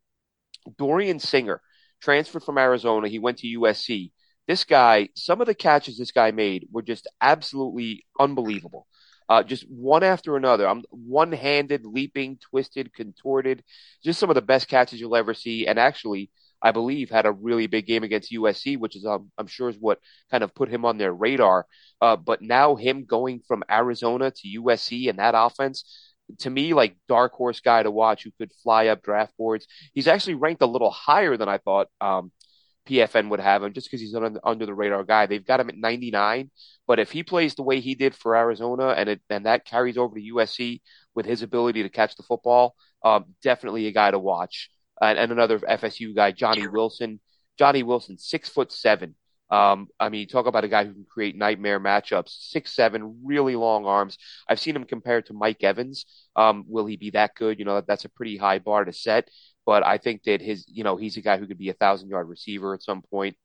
Dorian 0.78 1.18
Singer 1.18 1.60
transferred 2.00 2.42
from 2.44 2.58
Arizona. 2.58 3.08
He 3.08 3.18
went 3.18 3.38
to 3.38 3.58
USC. 3.60 4.12
This 4.46 4.64
guy, 4.64 5.08
some 5.14 5.40
of 5.40 5.46
the 5.46 5.54
catches 5.54 5.98
this 5.98 6.12
guy 6.12 6.30
made 6.32 6.68
were 6.72 6.82
just 6.82 7.06
absolutely 7.20 8.04
unbelievable. 8.18 8.86
uh, 9.28 9.42
just 9.44 9.62
one 9.70 10.02
after 10.02 10.36
another. 10.36 10.68
I'm 10.68 10.82
one 10.90 11.30
handed, 11.32 11.86
leaping, 11.86 12.38
twisted, 12.38 12.92
contorted, 12.92 13.62
just 14.04 14.18
some 14.18 14.28
of 14.30 14.34
the 14.34 14.42
best 14.42 14.66
catches 14.68 15.00
you'll 15.00 15.16
ever 15.16 15.34
see. 15.34 15.66
And 15.68 15.78
actually, 15.78 16.30
I 16.62 16.72
believe 16.72 17.10
had 17.10 17.26
a 17.26 17.32
really 17.32 17.66
big 17.66 17.86
game 17.86 18.02
against 18.02 18.32
USC, 18.32 18.78
which 18.78 18.96
is 18.96 19.06
um, 19.06 19.30
I'm 19.38 19.46
sure 19.46 19.68
is 19.68 19.76
what 19.78 19.98
kind 20.30 20.44
of 20.44 20.54
put 20.54 20.68
him 20.68 20.84
on 20.84 20.98
their 20.98 21.12
radar. 21.12 21.66
Uh, 22.00 22.16
but 22.16 22.42
now 22.42 22.76
him 22.76 23.04
going 23.04 23.40
from 23.46 23.64
Arizona 23.70 24.30
to 24.30 24.60
USC 24.60 25.08
and 25.08 25.18
that 25.18 25.34
offense, 25.36 26.12
to 26.38 26.50
me, 26.50 26.74
like 26.74 26.96
dark 27.08 27.32
horse 27.32 27.60
guy 27.60 27.82
to 27.82 27.90
watch 27.90 28.24
who 28.24 28.30
could 28.38 28.52
fly 28.62 28.88
up 28.88 29.02
draft 29.02 29.36
boards. 29.36 29.66
He's 29.94 30.08
actually 30.08 30.34
ranked 30.34 30.62
a 30.62 30.66
little 30.66 30.90
higher 30.90 31.36
than 31.36 31.48
I 31.48 31.58
thought. 31.58 31.88
Um, 32.00 32.32
PFN 32.86 33.28
would 33.28 33.40
have 33.40 33.62
him 33.62 33.72
just 33.72 33.86
because 33.86 34.00
he's 34.00 34.14
an 34.14 34.38
under 34.42 34.66
the 34.66 34.74
radar 34.74 35.04
guy. 35.04 35.26
They've 35.26 35.44
got 35.44 35.60
him 35.60 35.68
at 35.68 35.76
99, 35.76 36.50
but 36.86 36.98
if 36.98 37.10
he 37.12 37.22
plays 37.22 37.54
the 37.54 37.62
way 37.62 37.80
he 37.80 37.94
did 37.94 38.14
for 38.14 38.36
Arizona 38.36 38.88
and 38.88 39.08
it, 39.08 39.20
and 39.30 39.46
that 39.46 39.64
carries 39.64 39.96
over 39.96 40.14
to 40.14 40.32
USC 40.34 40.80
with 41.14 41.26
his 41.26 41.42
ability 41.42 41.82
to 41.82 41.88
catch 41.88 42.16
the 42.16 42.22
football, 42.22 42.74
um, 43.04 43.26
definitely 43.42 43.86
a 43.86 43.92
guy 43.92 44.10
to 44.10 44.18
watch. 44.18 44.70
And, 45.00 45.18
and, 45.18 45.32
another 45.32 45.58
FSU 45.58 46.14
guy, 46.14 46.32
Johnny 46.32 46.66
Wilson. 46.68 47.20
Johnny 47.58 47.82
Wilson, 47.82 48.18
six 48.18 48.48
foot 48.48 48.72
seven. 48.72 49.14
Um, 49.50 49.88
I 49.98 50.10
mean, 50.10 50.28
talk 50.28 50.46
about 50.46 50.64
a 50.64 50.68
guy 50.68 50.84
who 50.84 50.92
can 50.92 51.04
create 51.04 51.36
nightmare 51.36 51.80
matchups. 51.80 52.30
Six 52.50 52.72
seven, 52.72 53.20
really 53.24 53.56
long 53.56 53.84
arms. 53.84 54.16
I've 54.48 54.60
seen 54.60 54.76
him 54.76 54.84
compared 54.84 55.26
to 55.26 55.32
Mike 55.32 55.62
Evans. 55.62 56.06
Um, 56.36 56.64
will 56.68 56.86
he 56.86 56.96
be 56.96 57.10
that 57.10 57.34
good? 57.34 57.58
You 57.58 57.64
know, 57.64 57.80
that's 57.80 58.04
a 58.04 58.08
pretty 58.08 58.36
high 58.36 58.60
bar 58.60 58.84
to 58.84 58.92
set 58.92 59.28
but 59.70 59.86
I 59.86 59.98
think 59.98 60.24
that 60.24 60.40
his, 60.40 60.64
you 60.68 60.82
know, 60.82 60.96
he's 60.96 61.16
a 61.16 61.20
guy 61.20 61.38
who 61.38 61.46
could 61.46 61.56
be 61.56 61.68
a 61.68 61.74
thousand 61.74 62.08
yard 62.08 62.28
receiver 62.28 62.74
at 62.74 62.82
some 62.82 63.02
point. 63.02 63.36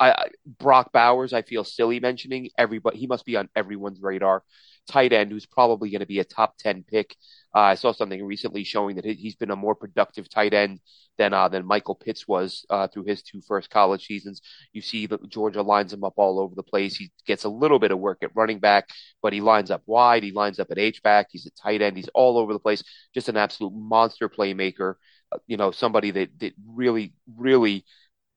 I, 0.00 0.28
Brock 0.46 0.92
Bowers, 0.92 1.34
I 1.34 1.42
feel 1.42 1.62
silly 1.62 2.00
mentioning 2.00 2.48
everybody. 2.56 2.98
He 2.98 3.06
must 3.06 3.26
be 3.26 3.36
on 3.36 3.50
everyone's 3.54 4.00
radar. 4.00 4.42
Tight 4.86 5.12
end, 5.12 5.30
who's 5.30 5.46
probably 5.46 5.90
going 5.90 6.00
to 6.00 6.06
be 6.06 6.18
a 6.20 6.24
top 6.24 6.56
ten 6.58 6.84
pick. 6.84 7.16
Uh, 7.54 7.60
I 7.60 7.74
saw 7.74 7.92
something 7.92 8.22
recently 8.24 8.64
showing 8.64 8.96
that 8.96 9.04
he's 9.04 9.36
been 9.36 9.50
a 9.50 9.56
more 9.56 9.74
productive 9.74 10.28
tight 10.28 10.52
end 10.52 10.80
than 11.16 11.32
uh, 11.32 11.48
than 11.48 11.64
Michael 11.64 11.94
Pitts 11.94 12.28
was 12.28 12.66
uh, 12.68 12.88
through 12.88 13.04
his 13.04 13.22
two 13.22 13.40
first 13.40 13.70
college 13.70 14.06
seasons. 14.06 14.42
You 14.72 14.82
see 14.82 15.06
that 15.06 15.28
Georgia 15.30 15.62
lines 15.62 15.92
him 15.92 16.04
up 16.04 16.14
all 16.16 16.38
over 16.38 16.54
the 16.54 16.62
place. 16.62 16.96
He 16.96 17.12
gets 17.26 17.44
a 17.44 17.48
little 17.48 17.78
bit 17.78 17.92
of 17.92 17.98
work 17.98 18.18
at 18.22 18.34
running 18.34 18.58
back, 18.58 18.88
but 19.22 19.32
he 19.32 19.40
lines 19.40 19.70
up 19.70 19.82
wide. 19.86 20.22
He 20.22 20.32
lines 20.32 20.58
up 20.58 20.70
at 20.70 20.78
H 20.78 21.02
back. 21.02 21.28
He's 21.30 21.46
a 21.46 21.50
tight 21.52 21.80
end. 21.80 21.96
He's 21.96 22.10
all 22.14 22.36
over 22.36 22.52
the 22.52 22.58
place. 22.58 22.82
Just 23.14 23.28
an 23.28 23.36
absolute 23.36 23.72
monster 23.72 24.28
playmaker. 24.28 24.94
Uh, 25.32 25.38
you 25.46 25.56
know, 25.56 25.70
somebody 25.70 26.10
that 26.10 26.38
that 26.40 26.52
really, 26.66 27.14
really 27.36 27.84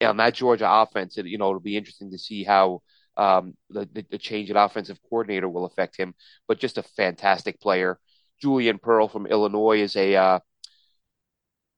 on 0.01 0.17
that 0.17 0.35
Georgia 0.35 0.69
offense. 0.69 1.17
It, 1.17 1.25
you 1.25 1.37
know, 1.37 1.49
it'll 1.49 1.59
be 1.59 1.77
interesting 1.77 2.11
to 2.11 2.17
see 2.17 2.43
how. 2.43 2.81
Um, 3.17 3.55
the, 3.69 4.05
the 4.11 4.17
change 4.19 4.49
in 4.51 4.57
offensive 4.57 4.99
coordinator 5.09 5.49
will 5.49 5.65
affect 5.65 5.97
him, 5.97 6.13
but 6.47 6.59
just 6.59 6.77
a 6.77 6.83
fantastic 6.83 7.59
player. 7.59 7.99
Julian 8.41 8.77
Pearl 8.79 9.07
from 9.07 9.25
Illinois 9.25 9.81
is 9.81 9.95
a 9.95 10.15
uh, 10.15 10.39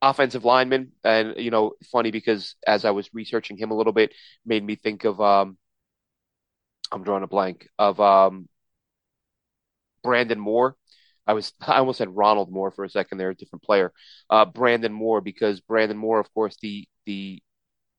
offensive 0.02 0.46
lineman, 0.46 0.92
and 1.04 1.36
you 1.38 1.52
know, 1.52 1.74
funny 1.92 2.12
because 2.12 2.56
as 2.66 2.86
I 2.86 2.92
was 2.92 3.14
researching 3.14 3.58
him 3.58 3.72
a 3.72 3.76
little 3.76 3.94
bit, 3.94 4.14
made 4.46 4.64
me 4.64 4.76
think 4.76 5.04
of 5.04 5.20
um, 5.22 5.58
I'm 6.92 7.04
drawing 7.04 7.24
a 7.24 7.28
blank 7.28 7.68
of 7.78 8.00
um, 8.00 8.48
Brandon 10.04 10.40
Moore. 10.40 10.76
I 11.28 11.34
was 11.34 11.54
I 11.62 11.78
almost 11.78 11.98
said 11.98 12.16
Ronald 12.16 12.52
Moore 12.52 12.72
for 12.72 12.84
a 12.84 12.90
second 12.90 13.18
there, 13.18 13.30
a 13.30 13.36
different 13.36 13.64
player. 13.64 13.92
Uh, 14.30 14.46
Brandon 14.46 14.94
Moore 14.94 15.22
because 15.22 15.62
Brandon 15.62 15.98
Moore, 15.98 16.20
of 16.20 16.34
course, 16.34 16.58
the 16.62 16.88
the 17.06 17.42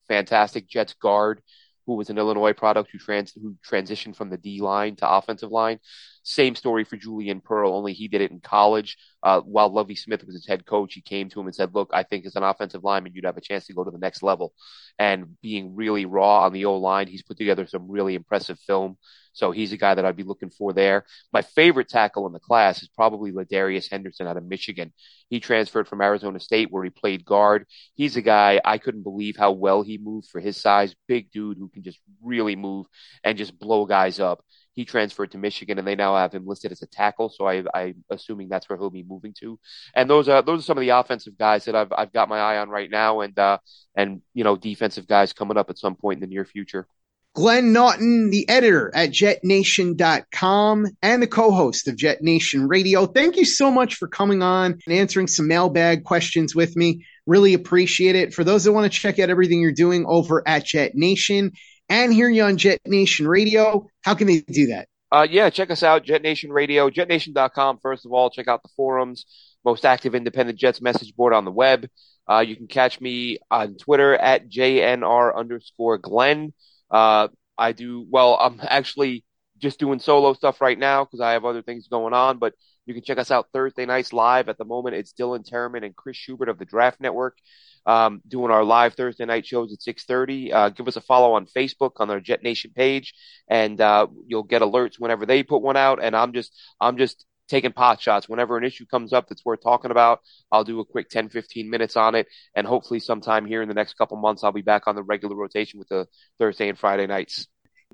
fantastic 0.09 0.69
Jets 0.69 0.95
guard 0.95 1.43
who 1.91 1.97
was 1.97 2.11
an 2.11 2.19
Illinois 2.19 2.53
product 2.53 2.91
who 2.93 2.99
trans 2.99 3.33
who 3.33 3.57
transitioned 3.69 4.17
from 4.17 4.31
the 4.31 4.37
D 4.37 4.61
line 4.61 4.97
to 4.97 5.11
offensive 5.11 5.51
line. 5.51 5.79
Same 6.23 6.55
story 6.55 6.85
for 6.85 6.97
Julian 6.97 7.41
Pearl, 7.41 7.75
only 7.75 7.93
he 7.93 8.09
did 8.09 8.21
it 8.21 8.31
in 8.31 8.41
college. 8.41 8.97
Uh, 9.23 9.41
while 9.41 9.73
Lovie 9.73 9.97
Smith 9.97 10.25
was 10.25 10.35
his 10.35 10.47
head 10.47 10.67
coach, 10.67 10.95
he 10.95 11.01
came 11.01 11.29
to 11.29 11.41
him 11.41 11.47
and 11.47 11.55
said, 11.55 11.75
"Look, 11.75 11.91
I 11.93 12.03
think 12.03 12.27
as 12.27 12.37
an 12.37 12.43
offensive 12.43 12.85
lineman, 12.85 13.13
you'd 13.15 13.25
have 13.25 13.37
a 13.37 13.43
chance 13.43 13.67
to 13.67 13.75
go 13.75 13.85
to 13.85 13.91
the 13.91 13.99
next 13.99 14.23
level." 14.23 14.53
And 14.99 15.41
being 15.41 15.75
really 15.75 16.05
raw 16.07 16.45
on 16.45 16.53
the 16.53 16.67
O 16.67 16.77
line, 16.77 17.09
he's 17.09 17.23
put 17.23 17.39
together 17.39 17.67
some 17.67 17.91
really 17.91 18.15
impressive 18.15 18.59
film. 18.61 18.97
So 19.33 19.51
he's 19.53 19.73
a 19.73 19.77
guy 19.77 19.95
that 19.95 20.05
I'd 20.05 20.17
be 20.17 20.25
looking 20.25 20.51
for 20.51 20.73
there. 20.73 21.05
My 21.33 21.43
favorite 21.43 21.89
tackle 21.89 22.27
in 22.27 22.33
the 22.33 22.41
class 22.41 22.83
is 22.83 22.89
probably 22.89 23.33
Ladarius 23.33 23.91
Henderson 23.91 24.27
out 24.27 24.37
of 24.37 24.45
Michigan. 24.45 24.93
He 25.29 25.41
transferred 25.41 25.89
from 25.89 26.03
Arizona 26.03 26.41
State 26.41 26.71
where 26.71 26.85
he 26.85 26.91
played 26.91 27.25
guard. 27.25 27.67
He's 27.95 28.17
a 28.17 28.23
guy 28.23 28.61
I 28.65 28.79
couldn't 28.79 29.05
believe 29.05 29.37
how 29.37 29.53
well 29.53 29.83
he 29.83 29.99
moved 29.99 30.29
for 30.29 30.41
his 30.41 30.57
size. 30.57 30.95
Big 31.07 31.31
dude 31.31 31.59
who 31.59 31.69
can 31.69 31.83
just 31.83 32.01
really 32.23 32.57
move 32.57 32.87
and 33.23 33.39
just 33.39 33.59
blow 33.59 33.87
guys 33.87 34.19
up. 34.19 34.45
He 34.75 34.85
transferred 34.85 35.33
to 35.33 35.39
Michigan, 35.39 35.79
and 35.79 35.87
they 35.87 35.97
now 35.97 36.17
have 36.17 36.33
him 36.33 36.47
listed 36.47 36.73
as 36.73 36.83
a 36.83 36.87
tackle. 36.87 37.29
So 37.29 37.47
I, 37.47 37.65
I'm 37.75 38.05
assuming 38.11 38.49
that's 38.49 38.69
where 38.69 38.79
he'll 38.79 38.91
be 38.91 39.03
moving 39.03 39.35
to. 39.41 39.59
And 39.95 40.09
those 40.09 40.29
are 40.29 40.43
those 40.43 40.61
are 40.61 40.63
some 40.63 40.79
of 40.79 40.83
the 40.83 40.91
offensive 40.91 41.37
guys 41.37 41.65
that 41.65 41.75
I've 41.75 41.93
I've 41.93 42.13
got 42.13 42.29
my 42.29 42.39
eye 42.39 42.59
on 42.59 42.69
right 42.69 42.91
now, 42.91 43.21
and 43.21 43.39
uh, 43.39 43.59
and 43.97 44.23
you 44.33 44.45
know 44.45 44.57
defensive 44.57 45.07
guys 45.07 45.33
coming 45.33 45.57
up 45.57 45.71
at 45.71 45.79
some 45.79 45.97
point 45.97 46.19
in 46.19 46.21
the 46.21 46.35
near 46.35 46.45
future. 46.45 46.87
Glenn 47.33 47.73
Naughton, 47.73 48.31
the 48.31 48.49
editor 48.49 48.91
at 48.93 49.11
jetnation.com 49.11 50.87
and 51.01 51.23
the 51.23 51.29
co-host 51.29 51.87
of 51.87 51.97
Jet 51.97 52.23
Nation 52.23 52.67
Radio. 52.67 53.07
Thank 53.07 53.37
you 53.37 53.45
so 53.45 53.71
much 53.71 53.95
for 53.95 54.09
coming 54.09 54.43
on 54.43 54.81
and 54.85 54.97
answering 54.97 55.29
some 55.29 55.47
mailbag 55.47 56.03
questions 56.03 56.57
with 56.57 56.75
me. 56.75 57.07
Really 57.27 57.55
appreciate 57.55 58.17
it. 58.17 58.35
For 58.35 58.43
those 58.43 58.65
that 58.65 58.73
want 58.73 58.93
to 58.93 58.99
check 58.99 59.21
out 59.21 59.31
everything 59.31 59.61
you're 59.61 59.71
doing 59.71 60.07
over 60.09 60.43
at 60.47 60.65
Jet 60.65 60.97
Nation 60.97 61.53
and 61.91 62.15
hear 62.15 62.31
you 62.31 62.45
on 62.45 62.57
Jet 62.57 62.81
Nation 62.87 63.29
Radio, 63.29 63.87
how 64.03 64.15
can 64.15 64.29
they 64.29 64.41
do 64.41 64.69
that? 64.69 64.89
Uh, 65.13 65.27
yeah, 65.29 65.51
check 65.51 65.71
us 65.71 65.83
out, 65.83 66.05
Jet 66.05 66.23
Nation 66.23 66.53
Radio, 66.53 66.89
jetnation.com. 66.89 67.81
First 67.83 68.07
of 68.07 68.13
all, 68.13 68.31
check 68.31 68.47
out 68.47 68.63
the 68.63 68.71
forums, 68.77 69.27
most 69.65 69.85
active 69.85 70.15
independent 70.15 70.59
Jets 70.59 70.81
message 70.81 71.15
board 71.17 71.35
on 71.35 71.45
the 71.45 71.51
web. 71.51 71.89
Uh, 72.31 72.39
you 72.39 72.55
can 72.55 72.69
catch 72.69 73.01
me 73.01 73.39
on 73.51 73.75
Twitter 73.75 74.15
at 74.15 74.49
JNR 74.49 75.37
underscore 75.37 75.99
Glenn. 75.99 76.53
Uh, 76.91 77.27
I 77.59 77.73
do 77.73 78.07
well. 78.09 78.39
I'm 78.41 78.61
actually 78.63 79.25
just 79.59 79.81
doing 79.81 79.99
solo 79.99 80.33
stuff 80.33 80.61
right 80.61 80.79
now 80.79 81.05
because 81.05 81.21
I 81.21 81.33
have 81.33 81.45
other 81.45 81.61
things 81.63 81.89
going 81.89 82.15
on. 82.15 82.39
But 82.39 82.55
you 82.91 82.95
can 82.95 83.05
check 83.05 83.19
us 83.19 83.31
out 83.31 83.47
Thursday 83.53 83.87
nights 83.87 84.13
live. 84.13 84.49
At 84.49 84.59
the 84.59 84.65
moment, 84.65 84.97
it's 84.97 85.13
Dylan 85.13 85.49
Terraman 85.49 85.85
and 85.85 85.95
Chris 85.95 86.17
Schubert 86.17 86.49
of 86.49 86.59
the 86.59 86.65
Draft 86.65 87.01
Network 87.01 87.39
um, 87.87 88.21
doing 88.27 88.51
our 88.51 88.65
live 88.65 88.95
Thursday 88.95 89.25
night 89.27 89.47
shows 89.47 89.73
at 89.73 89.79
6:30. 89.81 90.53
Uh, 90.53 90.69
give 90.71 90.89
us 90.89 90.97
a 90.97 91.01
follow 91.01 91.35
on 91.35 91.47
Facebook 91.47 91.93
on 91.99 92.11
our 92.11 92.19
Jet 92.19 92.43
Nation 92.43 92.73
page, 92.75 93.15
and 93.49 93.81
uh, 93.81 94.09
you'll 94.27 94.43
get 94.43 94.61
alerts 94.61 94.99
whenever 94.99 95.25
they 95.25 95.45
put 95.45 95.63
one 95.63 95.77
out. 95.77 96.03
And 96.03 96.17
I'm 96.17 96.33
just 96.33 96.53
I'm 96.81 96.97
just 96.97 97.25
taking 97.47 97.73
pot 97.73 98.01
shots 98.01 98.29
whenever 98.29 98.57
an 98.57 98.65
issue 98.65 98.87
comes 98.87 99.13
up 99.13 99.29
that's 99.29 99.45
worth 99.45 99.63
talking 99.63 99.93
about. 99.93 100.21
I'll 100.51 100.65
do 100.65 100.81
a 100.81 100.85
quick 100.85 101.09
10, 101.09 101.29
15 101.29 101.69
minutes 101.69 101.97
on 101.97 102.15
it. 102.15 102.29
And 102.55 102.67
hopefully 102.67 103.01
sometime 103.01 103.45
here 103.45 103.61
in 103.61 103.69
the 103.69 103.75
next 103.75 103.95
couple 103.95 104.17
months, 104.17 104.45
I'll 104.45 104.53
be 104.53 104.63
back 104.63 104.87
on 104.87 104.95
the 104.95 105.03
regular 105.03 105.35
rotation 105.35 105.79
with 105.79 105.89
the 105.89 106.07
Thursday 106.39 106.69
and 106.69 106.79
Friday 106.79 107.07
nights. 107.09 107.49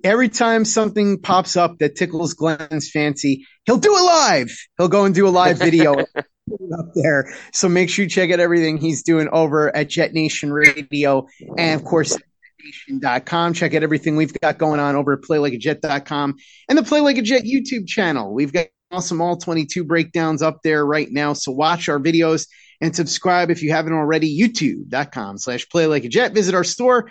Every 0.05 0.29
time 0.29 0.65
something 0.65 1.21
pops 1.21 1.57
up 1.57 1.79
that 1.79 1.97
tickles 1.97 2.35
Glenn's 2.35 2.91
fancy, 2.91 3.47
he'll 3.65 3.79
do 3.79 3.97
it 3.97 4.03
live. 4.03 4.57
He'll 4.79 4.89
go 4.89 5.05
and 5.05 5.15
do 5.15 5.27
a 5.27 5.31
live 5.31 5.59
video 5.59 6.01
up 6.17 6.93
there. 6.95 7.35
So 7.53 7.69
make 7.69 7.91
sure 7.91 8.05
you 8.05 8.09
check 8.09 8.31
out 8.31 8.41
everything 8.41 8.77
he's 8.77 9.03
doing 9.03 9.29
over 9.33 9.75
at 9.75 9.89
Jet 9.89 10.13
Nation 10.13 10.53
Radio. 10.53 11.27
And 11.57 11.81
of 11.81 11.87
course, 11.87 12.17
nation.com. 12.63 13.55
Check 13.55 13.75
out 13.75 13.83
everything 13.83 14.17
we've 14.17 14.39
got 14.41 14.59
going 14.59 14.81
on 14.81 14.97
over 14.97 15.15
at 15.15 15.21
playlikeajet.com 15.21 16.35
and 16.69 16.79
the 16.79 16.83
Play 16.83 17.01
Like 17.01 17.19
a 17.19 17.23
Jet 17.23 17.45
YouTube 17.45 17.87
channel. 17.87 18.33
We've 18.33 18.53
got 18.53 18.67
awesome 18.91 19.21
all 19.21 19.37
22 19.37 19.85
breakdowns 19.85 20.43
up 20.43 20.61
there 20.63 20.85
right 20.85 21.11
now. 21.11 21.33
So 21.33 21.53
watch 21.53 21.89
our 21.89 21.99
videos 21.99 22.47
and 22.81 22.95
subscribe 22.95 23.51
if 23.51 23.63
you 23.63 23.73
haven't 23.73 23.93
already. 23.93 24.39
YouTube.com 24.39 25.39
slash 25.39 25.69
play 25.69 25.87
like 25.87 26.05
a 26.05 26.09
jet. 26.09 26.35
Visit 26.35 26.55
our 26.55 26.65
store, 26.65 27.11